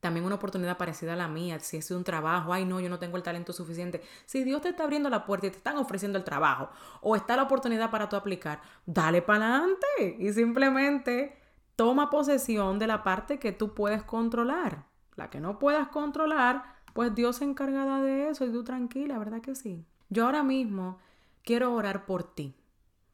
también 0.00 0.24
una 0.24 0.36
oportunidad 0.36 0.76
parecida 0.76 1.14
a 1.14 1.16
la 1.16 1.28
mía, 1.28 1.58
si 1.60 1.76
es 1.76 1.90
un 1.90 2.04
trabajo, 2.04 2.52
ay 2.52 2.64
no, 2.64 2.80
yo 2.80 2.88
no 2.88 2.98
tengo 2.98 3.16
el 3.16 3.22
talento 3.22 3.52
suficiente. 3.52 4.02
Si 4.26 4.44
Dios 4.44 4.62
te 4.62 4.68
está 4.68 4.84
abriendo 4.84 5.10
la 5.10 5.24
puerta 5.24 5.46
y 5.46 5.50
te 5.50 5.56
están 5.56 5.76
ofreciendo 5.76 6.18
el 6.18 6.24
trabajo 6.24 6.70
o 7.00 7.16
está 7.16 7.36
la 7.36 7.42
oportunidad 7.42 7.90
para 7.90 8.08
tú 8.08 8.16
aplicar, 8.16 8.60
dale 8.86 9.22
para 9.22 9.56
adelante 9.56 10.16
y 10.18 10.32
simplemente 10.32 11.36
toma 11.74 12.10
posesión 12.10 12.78
de 12.78 12.86
la 12.86 13.02
parte 13.02 13.38
que 13.38 13.52
tú 13.52 13.74
puedes 13.74 14.02
controlar. 14.02 14.86
La 15.16 15.30
que 15.30 15.40
no 15.40 15.58
puedas 15.58 15.88
controlar, 15.88 16.62
pues 16.92 17.14
Dios 17.14 17.36
se 17.36 17.44
encargará 17.44 18.00
de 18.00 18.28
eso 18.28 18.44
y 18.44 18.52
tú 18.52 18.62
tranquila, 18.62 19.18
¿verdad 19.18 19.40
que 19.40 19.56
sí? 19.56 19.84
Yo 20.08 20.26
ahora 20.26 20.42
mismo 20.42 20.98
quiero 21.42 21.74
orar 21.74 22.06
por 22.06 22.22
ti. 22.34 22.54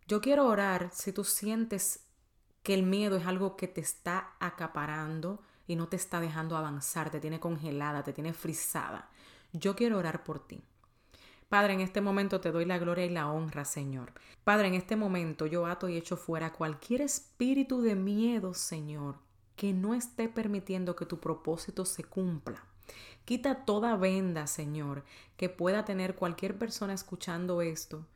Yo 0.06 0.20
quiero 0.20 0.46
orar 0.46 0.90
si 0.92 1.12
tú 1.12 1.24
sientes 1.24 2.06
que 2.62 2.74
el 2.74 2.82
miedo 2.82 3.16
es 3.16 3.26
algo 3.26 3.56
que 3.56 3.68
te 3.68 3.80
está 3.80 4.34
acaparando, 4.38 5.42
y 5.66 5.76
no 5.76 5.88
te 5.88 5.96
está 5.96 6.20
dejando 6.20 6.56
avanzar, 6.56 7.10
te 7.10 7.20
tiene 7.20 7.40
congelada, 7.40 8.02
te 8.02 8.12
tiene 8.12 8.32
frisada. 8.32 9.08
Yo 9.52 9.76
quiero 9.76 9.98
orar 9.98 10.24
por 10.24 10.46
ti. 10.46 10.62
Padre, 11.48 11.74
en 11.74 11.80
este 11.80 12.00
momento 12.00 12.40
te 12.40 12.50
doy 12.50 12.64
la 12.64 12.78
gloria 12.78 13.04
y 13.04 13.10
la 13.10 13.30
honra, 13.30 13.64
Señor. 13.64 14.12
Padre, 14.42 14.68
en 14.68 14.74
este 14.74 14.96
momento 14.96 15.46
yo 15.46 15.66
ato 15.66 15.88
y 15.88 15.96
echo 15.96 16.16
fuera 16.16 16.52
cualquier 16.52 17.02
espíritu 17.02 17.80
de 17.80 17.94
miedo, 17.94 18.54
Señor, 18.54 19.16
que 19.54 19.72
no 19.72 19.94
esté 19.94 20.28
permitiendo 20.28 20.96
que 20.96 21.06
tu 21.06 21.20
propósito 21.20 21.84
se 21.84 22.02
cumpla. 22.02 22.64
Quita 23.24 23.64
toda 23.64 23.96
venda, 23.96 24.46
Señor, 24.46 25.04
que 25.36 25.48
pueda 25.48 25.84
tener 25.84 26.14
cualquier 26.14 26.58
persona 26.58 26.92
escuchando 26.92 27.62
esto, 27.62 28.06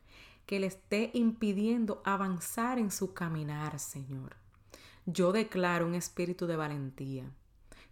que 0.45 0.59
le 0.59 0.67
esté 0.67 1.11
impidiendo 1.15 2.03
avanzar 2.05 2.79
en 2.79 2.91
su 2.91 3.15
caminar, 3.15 3.79
Señor. 3.79 4.38
Yo 5.11 5.33
declaro 5.33 5.87
un 5.87 5.95
espíritu 5.95 6.47
de 6.47 6.57
valentía. 6.57 7.33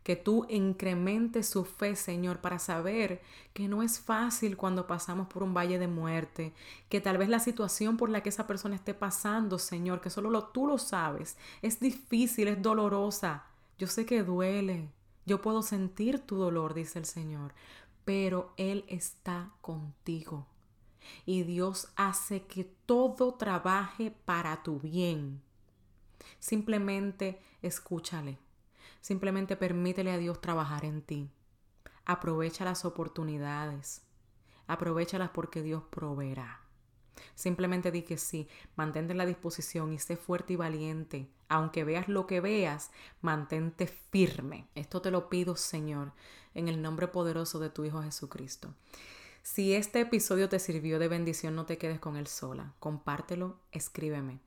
Que 0.03 0.17
tú 0.17 0.45
incrementes 0.51 1.49
su 1.49 1.65
fe, 1.65 1.97
Señor, 1.97 2.43
para 2.43 2.59
saber 2.59 3.23
que 3.55 3.69
no 3.69 3.83
es 3.83 3.99
fácil 3.99 4.59
cuando 4.59 4.87
pasamos 4.87 5.27
por 5.27 5.43
un 5.43 5.55
valle 5.55 5.79
de 5.79 5.89
muerte, 5.89 6.53
que 6.91 7.01
tal 7.01 7.17
vez 7.17 7.31
la 7.31 7.41
situación 7.41 7.97
por 7.97 8.11
la 8.11 8.23
que 8.23 8.29
esa 8.29 8.47
persona 8.47 8.75
esté 8.75 8.93
pasando, 8.93 9.59
Señor, 9.59 10.03
que 10.03 10.11
solo 10.11 10.29
lo, 10.29 10.49
tú 10.49 10.67
lo 10.67 10.77
sabes, 10.77 11.39
es 11.63 11.81
difícil, 11.81 12.49
es 12.49 12.61
dolorosa. 12.61 13.47
Yo 13.79 13.87
sé 13.87 14.05
que 14.05 14.23
duele, 14.23 14.91
yo 15.25 15.41
puedo 15.41 15.63
sentir 15.63 16.19
tu 16.19 16.37
dolor, 16.37 16.75
dice 16.75 16.99
el 16.99 17.07
Señor, 17.07 17.55
pero 18.05 18.53
Él 18.59 18.85
está 18.89 19.55
contigo. 19.63 20.47
Y 21.25 21.45
Dios 21.45 21.89
hace 21.97 22.43
que 22.43 22.65
todo 22.85 23.37
trabaje 23.37 24.11
para 24.11 24.63
tu 24.63 24.81
bien. 24.81 25.46
Simplemente 26.39 27.41
escúchale. 27.63 28.39
Simplemente 29.01 29.57
permítele 29.57 30.11
a 30.13 30.19
Dios 30.19 30.41
trabajar 30.41 30.85
en 30.85 31.03
ti. 31.03 31.31
Aprovecha 32.05 32.65
las 32.65 32.85
oportunidades. 32.85 34.03
Aprovechalas 34.67 35.31
porque 35.31 35.63
Dios 35.63 35.83
proveerá. 35.91 36.61
Simplemente 37.35 37.91
di 37.91 38.03
que 38.03 38.19
sí, 38.19 38.49
mantente 38.77 39.13
en 39.13 39.19
la 39.19 39.27
disposición 39.27 39.93
y 39.93 39.99
sé 39.99 40.17
fuerte 40.17 40.55
y 40.55 40.57
valiente. 40.57 41.29
Aunque 41.49 41.85
veas 41.85 42.09
lo 42.09 42.27
que 42.27 42.41
veas, 42.41 42.91
mantente 43.21 43.87
firme. 43.87 44.69
Esto 44.75 45.01
te 45.01 45.11
lo 45.11 45.29
pido, 45.29 45.57
Señor, 45.57 46.13
en 46.55 46.69
el 46.69 46.83
nombre 46.83 47.09
poderoso 47.09 47.59
de 47.59 47.71
tu 47.71 47.85
Hijo 47.85 48.03
Jesucristo. 48.03 48.75
Si 49.43 49.75
este 49.75 50.01
episodio 50.01 50.49
te 50.49 50.59
sirvió 50.59 50.99
de 50.99 51.09
bendición, 51.09 51.55
no 51.55 51.67
te 51.67 51.79
quedes 51.79 52.01
con 52.01 52.17
él 52.17 52.27
sola. 52.27 52.75
Compártelo, 52.81 53.61
escríbeme. 53.71 54.41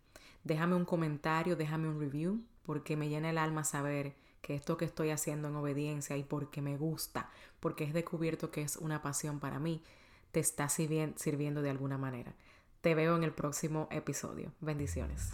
Déjame 0.49 0.73
un 0.73 0.83
comentario, 0.83 1.55
déjame 1.55 1.87
un 1.89 1.99
review, 1.99 2.41
porque 2.63 2.97
me 2.97 3.07
llena 3.07 3.29
el 3.29 3.37
alma 3.37 3.63
saber 3.63 4.15
que 4.41 4.55
esto 4.55 4.77
que 4.77 4.85
estoy 4.85 5.11
haciendo 5.11 5.47
en 5.47 5.55
obediencia 5.55 6.17
y 6.17 6.23
porque 6.23 6.59
me 6.59 6.75
gusta, 6.75 7.29
porque 7.59 7.83
es 7.83 7.93
descubierto 7.93 8.49
que 8.49 8.63
es 8.63 8.75
una 8.75 9.03
pasión 9.03 9.39
para 9.39 9.59
mí, 9.59 9.83
te 10.31 10.39
está 10.39 10.67
sirviendo 10.67 11.61
de 11.61 11.69
alguna 11.69 11.99
manera. 11.99 12.33
Te 12.81 12.95
veo 12.95 13.15
en 13.15 13.23
el 13.23 13.31
próximo 13.31 13.87
episodio. 13.91 14.51
Bendiciones. 14.59 15.33